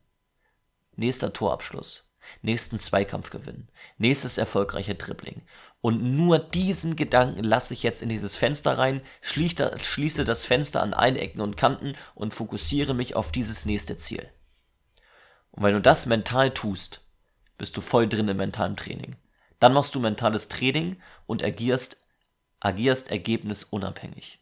nächster 0.96 1.32
Torabschluss 1.32 2.09
nächsten 2.42 2.78
Zweikampf 2.78 3.30
gewinnen, 3.30 3.68
nächstes 3.98 4.38
erfolgreiche 4.38 4.94
Dribbling. 4.94 5.42
Und 5.80 6.02
nur 6.02 6.38
diesen 6.38 6.96
Gedanken 6.96 7.42
lasse 7.42 7.72
ich 7.72 7.82
jetzt 7.82 8.02
in 8.02 8.08
dieses 8.08 8.36
Fenster 8.36 8.76
rein, 8.76 9.00
schließe 9.22 10.24
das 10.24 10.44
Fenster 10.44 10.82
an 10.82 10.92
allen 10.92 11.16
Ecken 11.16 11.40
und 11.40 11.56
Kanten 11.56 11.94
und 12.14 12.34
fokussiere 12.34 12.94
mich 12.94 13.16
auf 13.16 13.32
dieses 13.32 13.64
nächste 13.64 13.96
Ziel. 13.96 14.28
Und 15.50 15.62
wenn 15.62 15.74
du 15.74 15.80
das 15.80 16.06
mental 16.06 16.50
tust, 16.50 17.00
bist 17.56 17.76
du 17.76 17.80
voll 17.80 18.08
drin 18.08 18.28
im 18.28 18.36
mentalen 18.36 18.76
Training. 18.76 19.16
Dann 19.58 19.72
machst 19.72 19.94
du 19.94 20.00
mentales 20.00 20.48
Training 20.48 20.96
und 21.26 21.44
agierst, 21.44 22.06
agierst 22.60 23.10
ergebnisunabhängig. 23.10 24.38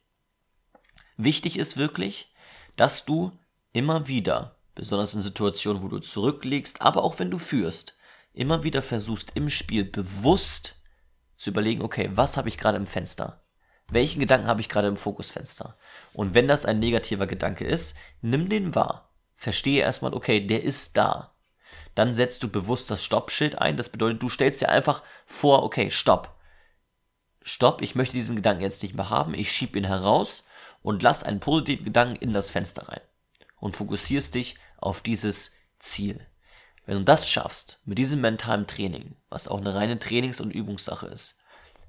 Wichtig 1.16 1.58
ist 1.58 1.76
wirklich, 1.76 2.32
dass 2.76 3.04
du 3.04 3.32
immer 3.72 4.06
wieder 4.06 4.57
besonders 4.78 5.14
in 5.14 5.22
Situationen, 5.22 5.82
wo 5.82 5.88
du 5.88 5.98
zurücklegst, 5.98 6.80
aber 6.80 7.04
auch 7.04 7.18
wenn 7.18 7.30
du 7.30 7.38
führst, 7.38 7.98
immer 8.32 8.62
wieder 8.62 8.80
versuchst 8.80 9.32
im 9.34 9.50
Spiel 9.50 9.84
bewusst 9.84 10.76
zu 11.36 11.50
überlegen, 11.50 11.82
okay, 11.82 12.10
was 12.14 12.36
habe 12.36 12.48
ich 12.48 12.56
gerade 12.56 12.78
im 12.78 12.86
Fenster? 12.86 13.44
Welchen 13.90 14.20
Gedanken 14.20 14.46
habe 14.46 14.60
ich 14.60 14.68
gerade 14.68 14.88
im 14.88 14.96
Fokusfenster? 14.96 15.76
Und 16.12 16.34
wenn 16.34 16.46
das 16.46 16.64
ein 16.64 16.78
negativer 16.78 17.26
Gedanke 17.26 17.64
ist, 17.64 17.96
nimm 18.20 18.48
den 18.48 18.74
wahr. 18.74 19.12
Verstehe 19.34 19.82
erstmal, 19.82 20.14
okay, 20.14 20.46
der 20.46 20.62
ist 20.62 20.96
da. 20.96 21.34
Dann 21.94 22.12
setzt 22.12 22.42
du 22.42 22.48
bewusst 22.48 22.90
das 22.90 23.02
Stoppschild 23.02 23.58
ein. 23.58 23.76
Das 23.76 23.88
bedeutet, 23.88 24.22
du 24.22 24.28
stellst 24.28 24.60
dir 24.60 24.68
einfach 24.68 25.02
vor, 25.26 25.64
okay, 25.64 25.90
stopp. 25.90 26.38
Stopp, 27.42 27.82
ich 27.82 27.94
möchte 27.94 28.14
diesen 28.14 28.36
Gedanken 28.36 28.62
jetzt 28.62 28.82
nicht 28.82 28.94
mehr 28.94 29.10
haben. 29.10 29.34
Ich 29.34 29.50
schiebe 29.50 29.78
ihn 29.78 29.86
heraus 29.86 30.44
und 30.82 31.02
lass 31.02 31.22
einen 31.22 31.40
positiven 31.40 31.84
Gedanken 31.84 32.16
in 32.16 32.30
das 32.30 32.50
Fenster 32.50 32.88
rein. 32.88 33.00
Und 33.58 33.76
fokussierst 33.76 34.34
dich 34.34 34.56
auf 34.78 35.02
dieses 35.02 35.54
Ziel. 35.78 36.26
Wenn 36.86 36.98
du 36.98 37.04
das 37.04 37.28
schaffst, 37.28 37.80
mit 37.84 37.98
diesem 37.98 38.22
mentalen 38.22 38.66
Training, 38.66 39.14
was 39.28 39.46
auch 39.46 39.58
eine 39.58 39.74
reine 39.74 39.98
Trainings- 39.98 40.40
und 40.40 40.50
Übungssache 40.50 41.06
ist, 41.06 41.38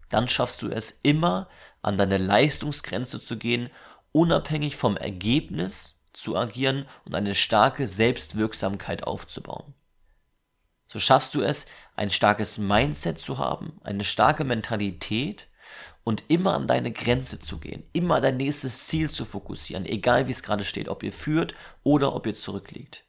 dann 0.10 0.28
schaffst 0.28 0.62
du 0.62 0.70
es 0.70 0.92
immer, 1.04 1.50
an 1.82 1.98
deine 1.98 2.18
Leistungsgrenze 2.18 3.22
zu 3.22 3.38
gehen, 3.38 3.70
unabhängig 4.12 4.76
vom 4.76 4.98
Ergebnis 4.98 6.10
zu 6.14 6.36
agieren 6.36 6.86
und 7.06 7.16
eine 7.16 7.36
starke 7.36 7.88
Selbstwirksamkeit 7.88 9.06
aufzubauen. 9.06 9.74
So 10.88 11.00
schaffst 11.00 11.36
du 11.36 11.42
es, 11.42 11.68
ein 11.96 12.10
starkes 12.10 12.58
Mindset 12.58 13.22
zu 13.22 13.38
haben, 13.38 13.80
eine 13.84 14.04
starke 14.04 14.44
Mentalität 14.44 15.49
und 16.10 16.24
immer 16.28 16.56
an 16.56 16.66
deine 16.66 16.92
Grenze 16.92 17.40
zu 17.40 17.60
gehen, 17.60 17.84
immer 17.94 18.20
dein 18.20 18.38
nächstes 18.38 18.88
Ziel 18.88 19.12
zu 19.12 19.26
fokussieren, 19.26 19.86
egal 19.86 20.26
wie 20.26 20.32
es 20.32 20.42
gerade 20.42 20.66
steht, 20.66 20.90
ob 20.90 21.04
ihr 21.04 21.14
führt 21.14 21.54
oder 21.84 22.16
ob 22.16 22.26
ihr 22.26 22.34
zurückliegt. 22.34 23.06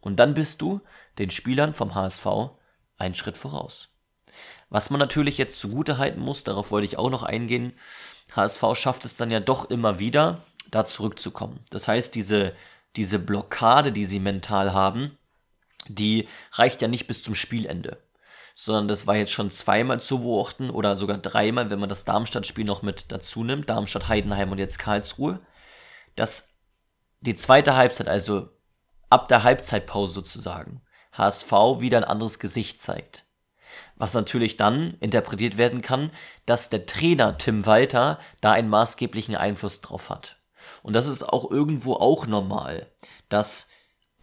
Und 0.00 0.16
dann 0.16 0.34
bist 0.34 0.60
du 0.60 0.80
den 1.18 1.30
Spielern 1.30 1.72
vom 1.72 1.94
HSV 1.94 2.26
einen 2.98 3.14
Schritt 3.14 3.36
voraus. 3.36 3.90
Was 4.70 4.90
man 4.90 4.98
natürlich 4.98 5.38
jetzt 5.38 5.60
zugute 5.60 5.98
halten 5.98 6.18
muss, 6.18 6.42
darauf 6.42 6.72
wollte 6.72 6.86
ich 6.86 6.98
auch 6.98 7.10
noch 7.10 7.22
eingehen, 7.22 7.74
HSV 8.34 8.64
schafft 8.74 9.04
es 9.04 9.14
dann 9.14 9.30
ja 9.30 9.38
doch 9.38 9.70
immer 9.70 10.00
wieder, 10.00 10.44
da 10.72 10.84
zurückzukommen. 10.84 11.60
Das 11.70 11.86
heißt, 11.86 12.12
diese, 12.16 12.56
diese 12.96 13.20
Blockade, 13.20 13.92
die 13.92 14.04
sie 14.04 14.18
mental 14.18 14.72
haben, 14.72 15.16
die 15.86 16.26
reicht 16.54 16.82
ja 16.82 16.88
nicht 16.88 17.06
bis 17.06 17.22
zum 17.22 17.36
Spielende 17.36 17.98
sondern 18.58 18.88
das 18.88 19.06
war 19.06 19.16
jetzt 19.16 19.32
schon 19.32 19.50
zweimal 19.50 20.00
zu 20.00 20.20
beobachten 20.20 20.70
oder 20.70 20.96
sogar 20.96 21.18
dreimal, 21.18 21.68
wenn 21.68 21.78
man 21.78 21.90
das 21.90 22.06
Darmstadt-Spiel 22.06 22.64
noch 22.64 22.80
mit 22.80 23.12
dazu 23.12 23.44
nimmt, 23.44 23.68
Darmstadt, 23.68 24.08
Heidenheim 24.08 24.50
und 24.50 24.56
jetzt 24.56 24.78
Karlsruhe, 24.78 25.40
dass 26.14 26.56
die 27.20 27.34
zweite 27.34 27.76
Halbzeit, 27.76 28.08
also 28.08 28.48
ab 29.10 29.28
der 29.28 29.42
Halbzeitpause 29.42 30.14
sozusagen 30.14 30.80
HSV 31.12 31.52
wieder 31.80 31.98
ein 31.98 32.04
anderes 32.04 32.38
Gesicht 32.38 32.80
zeigt. 32.80 33.26
Was 33.96 34.14
natürlich 34.14 34.56
dann 34.56 34.94
interpretiert 35.00 35.58
werden 35.58 35.82
kann, 35.82 36.10
dass 36.46 36.70
der 36.70 36.86
Trainer 36.86 37.36
Tim 37.36 37.66
Walter 37.66 38.18
da 38.40 38.52
einen 38.52 38.70
maßgeblichen 38.70 39.36
Einfluss 39.36 39.82
drauf 39.82 40.08
hat. 40.08 40.38
Und 40.82 40.94
das 40.94 41.08
ist 41.08 41.22
auch 41.22 41.50
irgendwo 41.50 41.92
auch 41.92 42.26
normal, 42.26 42.90
dass 43.28 43.70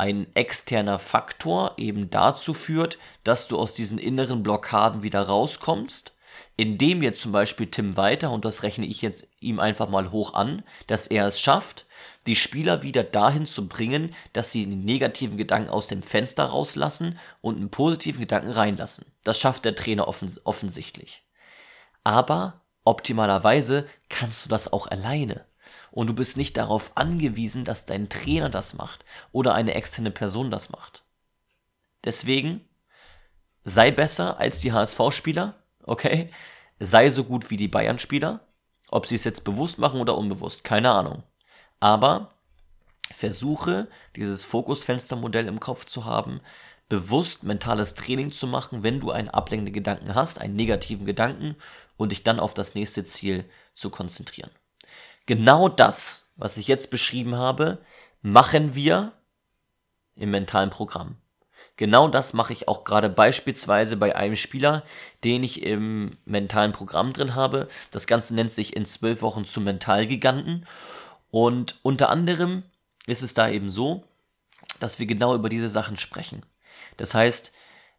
ein 0.04 0.28
externer 0.36 1.00
Faktor 1.00 1.76
eben 1.78 2.10
dazu 2.10 2.54
führt, 2.54 2.98
dass 3.24 3.48
du 3.48 3.58
aus 3.58 3.74
diesen 3.74 3.98
inneren 3.98 4.44
Blockaden 4.44 5.02
wieder 5.02 5.22
rauskommst, 5.22 6.14
indem 6.58 7.02
jetzt 7.02 7.22
zum 7.22 7.32
Beispiel 7.32 7.68
Tim 7.68 7.96
Walter, 7.96 8.32
und 8.32 8.44
das 8.44 8.64
rechne 8.64 8.86
ich 8.86 9.02
jetzt 9.02 9.28
ihm 9.40 9.62
einfach 9.62 9.88
mal 9.88 10.12
hoch 10.12 10.34
an, 10.34 10.64
dass 10.88 11.08
er 11.08 11.26
es 11.26 11.40
schafft, 11.40 11.86
die 12.28 12.36
Spieler 12.36 12.84
wieder 12.84 13.04
dahin 13.04 13.46
zu 13.46 13.70
bringen, 13.70 14.14
dass 14.34 14.52
sie 14.52 14.66
die 14.66 14.76
negativen 14.76 15.38
Gedanken 15.38 15.70
aus 15.70 15.88
dem 15.88 16.04
Fenster 16.04 16.44
rauslassen 16.46 17.18
und 17.40 17.56
einen 17.56 17.70
positiven 17.70 18.20
Gedanken 18.20 18.52
reinlassen. 18.52 19.06
Das 19.24 19.40
schafft 19.40 19.64
der 19.64 19.76
Trainer 19.76 20.10
offens 20.10 20.46
offensichtlich. 20.46 21.24
Aber 22.04 22.62
optimalerweise 22.84 23.88
kannst 24.10 24.44
du 24.44 24.50
das 24.50 24.74
auch 24.74 24.88
alleine. 24.88 25.46
Und 25.94 26.08
du 26.08 26.16
bist 26.16 26.38
nicht 26.38 26.58
darauf 26.58 26.92
angewiesen, 26.96 27.66
dass 27.66 27.86
dein 27.86 28.10
Trainer 28.10 28.50
das 28.50 28.74
macht 28.74 29.06
oder 29.32 29.54
eine 29.54 29.76
externe 29.76 30.10
Person 30.10 30.50
das 30.50 30.72
macht. 30.72 31.04
Deswegen 32.04 32.68
sei 33.64 33.92
besser 33.92 34.40
als 34.40 34.60
die 34.60 34.72
HSV-Spieler, 34.72 35.54
okay? 35.84 36.32
Sei 36.80 37.12
so 37.12 37.24
gut 37.24 37.52
wie 37.52 37.58
die 37.58 37.68
Bayern-Spieler. 37.68 38.40
Ob 38.90 39.06
sie 39.06 39.14
es 39.14 39.24
jetzt 39.24 39.44
bewusst 39.44 39.78
machen 39.78 40.02
oder 40.02 40.18
unbewusst, 40.18 40.64
keine 40.64 40.90
Ahnung. 40.90 41.22
Aber 41.80 42.32
versuche, 43.12 43.88
dieses 44.16 44.46
Fokusfenstermodell 44.46 45.46
im 45.48 45.60
Kopf 45.60 45.86
zu 45.86 46.06
haben, 46.06 46.42
bewusst 46.90 47.44
mentales 47.44 47.94
Training 47.94 48.32
zu 48.32 48.48
machen, 48.48 48.82
wenn 48.82 49.00
du 49.00 49.12
einen 49.12 49.30
ablenkenden 49.30 49.76
Gedanken 49.76 50.16
hast, 50.16 50.42
einen 50.42 50.56
negativen 50.56 51.06
Gedanken 51.06 51.56
und 51.98 52.12
dich 52.12 52.24
dann 52.24 52.40
auf 52.40 52.56
das 52.56 52.74
nächste 52.74 53.06
Ziel 53.06 53.46
zu 53.76 53.92
konzentrieren. 53.92 54.50
Genau 55.26 55.70
das, 55.70 56.32
was 56.36 56.58
ich 56.58 56.68
jetzt 56.68 56.90
beschrieben 56.92 57.36
habe, 57.36 57.80
machen 58.22 58.76
wir 58.76 59.14
im 60.16 60.32
mentalen 60.32 60.70
Programm. 60.70 61.18
Genau 61.76 62.08
das 62.08 62.34
mache 62.34 62.54
ich 62.54 62.68
auch 62.68 62.84
gerade 62.84 63.10
beispielsweise 63.10 63.98
bei 63.98 64.16
einem 64.16 64.36
Spieler, 64.36 64.84
den 65.24 65.44
ich 65.44 65.64
im 65.64 66.18
mentalen 66.26 66.72
Programm 66.72 67.14
drin 67.14 67.36
habe. 67.36 67.68
Das 67.92 68.06
Ganze 68.06 68.36
nennt 68.36 68.52
sich 68.52 68.76
in 68.76 68.86
zwölf 68.86 69.22
Wochen 69.22 69.46
zum 69.46 69.64
Mentalgiganten. 69.64 70.68
Und 71.32 71.80
unter 71.82 72.10
anderem 72.10 72.64
ist 73.08 73.24
es 73.24 73.34
da 73.34 73.50
eben 73.50 73.70
so, 73.70 74.04
dass 74.80 75.00
wir 75.00 75.08
genau 75.08 75.34
über 75.34 75.50
diese 75.50 75.70
Sachen 75.70 75.98
sprechen. 75.98 76.46
Das 76.98 77.16
heißt, 77.16 77.54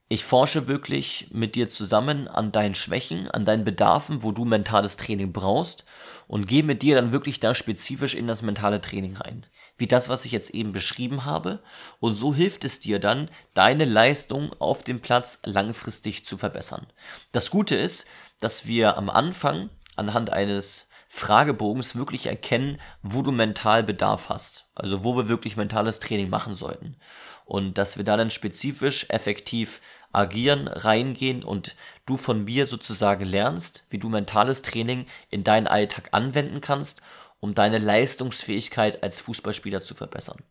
ich 0.09 0.25
forsche 0.25 0.69
wirklich 0.69 1.29
mit 1.33 1.55
dir 1.55 1.71
zusammen 1.71 2.29
an 2.29 2.53
deinen 2.53 2.75
Schwächen, 2.75 3.31
an 3.31 3.45
deinen 3.45 3.65
Bedarfen, 3.65 4.23
wo 4.23 4.33
du 4.33 4.45
mentales 4.45 4.97
Training 4.97 5.33
brauchst 5.33 5.85
und 6.27 6.47
gehe 6.47 6.63
mit 6.63 6.83
dir 6.83 6.95
dann 6.95 7.13
wirklich 7.13 7.41
da 7.41 7.55
spezifisch 7.55 8.15
in 8.15 8.27
das 8.27 8.43
mentale 8.43 8.81
Training 8.81 9.17
rein. 9.17 9.47
Wie 9.77 9.87
das, 9.87 10.09
was 10.09 10.25
ich 10.25 10.33
jetzt 10.33 10.51
eben 10.51 10.73
beschrieben 10.73 11.25
habe. 11.25 11.63
Und 12.01 12.17
so 12.17 12.35
hilft 12.35 12.65
es 12.65 12.81
dir 12.81 13.01
dann, 13.01 13.31
deine 13.55 13.87
Leistung 13.87 14.53
auf 14.59 14.85
dem 14.85 15.01
Platz 15.01 15.41
langfristig 15.45 16.25
zu 16.25 16.37
verbessern. 16.37 16.87
Das 17.33 17.51
Gute 17.51 17.75
ist, 17.75 18.07
dass 18.41 18.67
wir 18.67 18.99
am 18.99 19.09
Anfang 19.09 19.71
anhand 19.97 20.31
eines 20.31 20.91
Fragebogens 21.09 21.97
wirklich 21.97 22.27
erkennen, 22.27 22.81
wo 23.03 23.23
du 23.23 23.31
mental 23.31 23.85
Bedarf 23.85 24.29
hast. 24.29 24.71
Also 24.75 25.03
wo 25.05 25.17
wir 25.17 25.29
wirklich 25.29 25.57
mentales 25.57 25.99
Training 25.99 26.29
machen 26.29 26.55
sollten. 26.55 26.97
Und 27.45 27.77
dass 27.77 27.97
wir 27.99 28.05
da 28.05 28.17
dann 28.17 28.31
spezifisch 28.31 29.07
effektiv 29.11 29.81
agieren, 30.13 30.69
reingehen 30.69 31.43
und 31.43 31.77
du 32.07 32.17
von 32.17 32.45
mir 32.45 32.67
sozusagen 32.67 33.25
lernst, 33.25 33.85
wie 33.91 33.99
du 33.99 34.09
mentales 34.09 34.63
Training 34.63 35.07
in 35.29 35.45
deinen 35.45 35.67
Alltag 35.67 36.09
anwenden 36.13 36.61
kannst, 36.61 37.03
um 37.41 37.55
deine 37.55 37.79
Leistungsfähigkeit 37.79 39.03
als 39.03 39.21
Fußballspieler 39.21 39.83
zu 39.83 39.95
verbessern. 39.95 40.43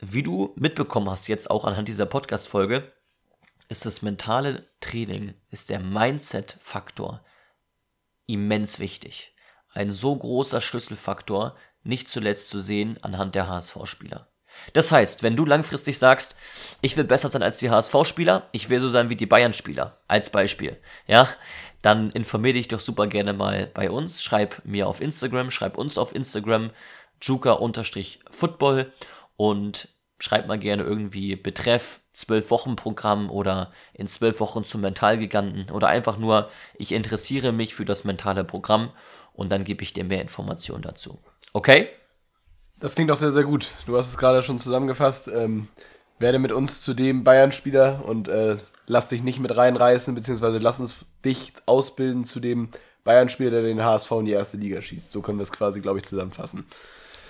Wie 0.00 0.22
du 0.22 0.52
mitbekommen 0.56 1.10
hast 1.10 1.28
jetzt 1.28 1.50
auch 1.50 1.64
anhand 1.64 1.88
dieser 1.88 2.06
Podcast-Folge, 2.06 2.92
ist 3.68 3.84
das 3.84 4.02
mentale 4.02 4.68
Training, 4.80 5.34
ist 5.50 5.70
der 5.70 5.80
Mindset-Faktor 5.80 7.24
immens 8.26 8.78
wichtig. 8.78 9.34
Ein 9.72 9.92
so 9.92 10.16
großer 10.16 10.60
Schlüsselfaktor, 10.60 11.56
nicht 11.82 12.08
zuletzt 12.08 12.48
zu 12.48 12.60
sehen 12.60 13.02
anhand 13.02 13.34
der 13.34 13.48
HSV-Spieler. 13.48 14.28
Das 14.72 14.92
heißt, 14.92 15.22
wenn 15.22 15.36
du 15.36 15.44
langfristig 15.44 15.98
sagst, 15.98 16.36
ich 16.80 16.96
will 16.96 17.04
besser 17.04 17.28
sein 17.28 17.42
als 17.42 17.58
die 17.58 17.70
HSV-Spieler, 17.70 18.48
ich 18.52 18.68
will 18.68 18.80
so 18.80 18.88
sein 18.88 19.10
wie 19.10 19.16
die 19.16 19.26
Bayern-Spieler, 19.26 19.98
als 20.06 20.30
Beispiel, 20.30 20.76
ja, 21.06 21.28
dann 21.82 22.10
informier 22.10 22.52
dich 22.52 22.68
doch 22.68 22.80
super 22.80 23.06
gerne 23.06 23.32
mal 23.32 23.70
bei 23.72 23.90
uns, 23.90 24.22
schreib 24.22 24.62
mir 24.64 24.88
auf 24.88 25.00
Instagram, 25.00 25.50
schreib 25.50 25.78
uns 25.78 25.96
auf 25.96 26.14
Instagram, 26.14 26.70
juka-football 27.20 28.92
und 29.36 29.88
schreib 30.20 30.46
mal 30.48 30.58
gerne 30.58 30.82
irgendwie 30.82 31.36
Betreff 31.36 32.00
12 32.12 32.50
Wochen 32.50 32.76
Programm 32.76 33.30
oder 33.30 33.72
in 33.94 34.08
12 34.08 34.40
Wochen 34.40 34.64
zum 34.64 34.80
Mentalgiganten 34.80 35.70
oder 35.70 35.88
einfach 35.88 36.18
nur, 36.18 36.50
ich 36.76 36.92
interessiere 36.92 37.52
mich 37.52 37.74
für 37.74 37.84
das 37.84 38.04
mentale 38.04 38.44
Programm 38.44 38.90
und 39.32 39.52
dann 39.52 39.62
gebe 39.62 39.82
ich 39.84 39.92
dir 39.92 40.04
mehr 40.04 40.20
Informationen 40.20 40.82
dazu. 40.82 41.20
Okay? 41.52 41.88
Das 42.80 42.94
klingt 42.94 43.10
auch 43.10 43.16
sehr, 43.16 43.32
sehr 43.32 43.44
gut. 43.44 43.72
Du 43.86 43.96
hast 43.96 44.08
es 44.08 44.18
gerade 44.18 44.42
schon 44.42 44.58
zusammengefasst. 44.58 45.28
Ähm, 45.28 45.68
werde 46.18 46.38
mit 46.38 46.52
uns 46.52 46.80
zu 46.80 46.94
dem 46.94 47.24
Bayern-Spieler 47.24 48.04
und 48.04 48.28
äh, 48.28 48.56
lass 48.86 49.08
dich 49.08 49.22
nicht 49.22 49.38
mit 49.38 49.56
reinreißen, 49.56 50.14
beziehungsweise 50.14 50.58
lass 50.58 50.80
uns 50.80 51.06
dich 51.24 51.52
ausbilden 51.66 52.24
zu 52.24 52.40
dem 52.40 52.68
Bayern-Spieler, 53.04 53.50
der 53.50 53.62
den 53.62 53.82
HSV 53.82 54.10
in 54.12 54.24
die 54.26 54.32
erste 54.32 54.56
Liga 54.56 54.82
schießt. 54.82 55.10
So 55.10 55.22
können 55.22 55.38
wir 55.38 55.42
es 55.42 55.52
quasi, 55.52 55.80
glaube 55.80 55.98
ich, 55.98 56.04
zusammenfassen. 56.04 56.66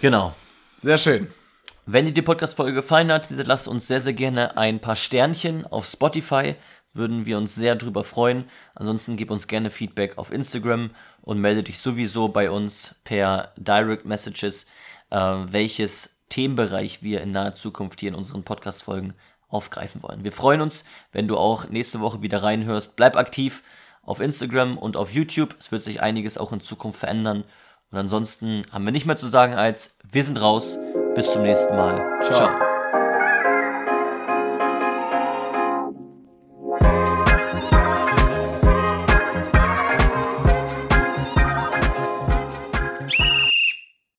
Genau. 0.01 0.35
Sehr 0.79 0.99
schön. 0.99 1.29
Wenn 1.87 2.05
dir 2.05 2.13
die 2.13 2.23
Podcast-Folge 2.23 2.75
gefallen 2.75 3.11
hat, 3.11 3.29
lass 3.31 3.67
uns 3.67 3.87
sehr, 3.87 4.01
sehr 4.01 4.13
gerne 4.13 4.57
ein 4.57 4.81
paar 4.81 4.97
Sternchen 4.97 5.67
auf 5.67 5.87
Spotify. 5.87 6.55
Würden 6.93 7.27
wir 7.27 7.39
uns 7.39 7.55
sehr 7.55 7.77
drüber 7.77 8.05
freuen. 8.05 8.45
Ansonsten 8.75 9.17
gib 9.17 9.31
uns 9.31 9.47
gerne 9.47 9.71
Feedback 9.71 10.19
auf 10.19 10.33
Instagram 10.33 10.91
und 11.23 11.41
melde 11.41 11.63
dich 11.63 11.79
sowieso 11.79 12.29
bei 12.29 12.51
uns 12.51 12.95
per 13.05 13.53
Direct 13.57 14.05
Messages, 14.05 14.67
äh, 15.11 15.17
welches 15.17 16.25
Themenbereich 16.29 17.03
wir 17.03 17.23
in 17.23 17.33
naher 17.33 17.55
Zukunft 17.55 18.01
hier 18.01 18.11
in 18.11 18.15
unseren 18.15 18.43
Podcast-Folgen 18.43 19.15
aufgreifen 19.49 20.03
wollen. 20.03 20.25
Wir 20.25 20.33
freuen 20.33 20.61
uns, 20.61 20.85
wenn 21.13 21.27
du 21.27 21.37
auch 21.37 21.69
nächste 21.69 22.01
Woche 22.01 22.23
wieder 22.23 22.43
reinhörst. 22.43 22.97
Bleib 22.97 23.17
aktiv 23.17 23.63
auf 24.03 24.21
Instagram 24.21 24.77
und 24.79 24.97
auf 24.97 25.13
YouTube. 25.13 25.57
Es 25.59 25.73
wird 25.73 25.83
sich 25.83 26.03
einiges 26.03 26.39
auch 26.39 26.53
in 26.53 26.61
Zukunft 26.61 27.01
verändern. 27.01 27.45
Und 27.91 27.99
ansonsten 27.99 28.65
haben 28.71 28.85
wir 28.85 28.93
nicht 28.93 29.07
mehr 29.07 29.17
zu 29.17 29.29
sagen 29.29 29.55
als 29.55 29.99
wir 30.11 30.25
sind 30.25 30.41
raus. 30.41 30.77
Bis 31.15 31.33
zum 31.33 31.43
nächsten 31.43 31.77
Mal. 31.77 32.21
Ciao. 32.23 32.35
Ciao. 32.35 32.68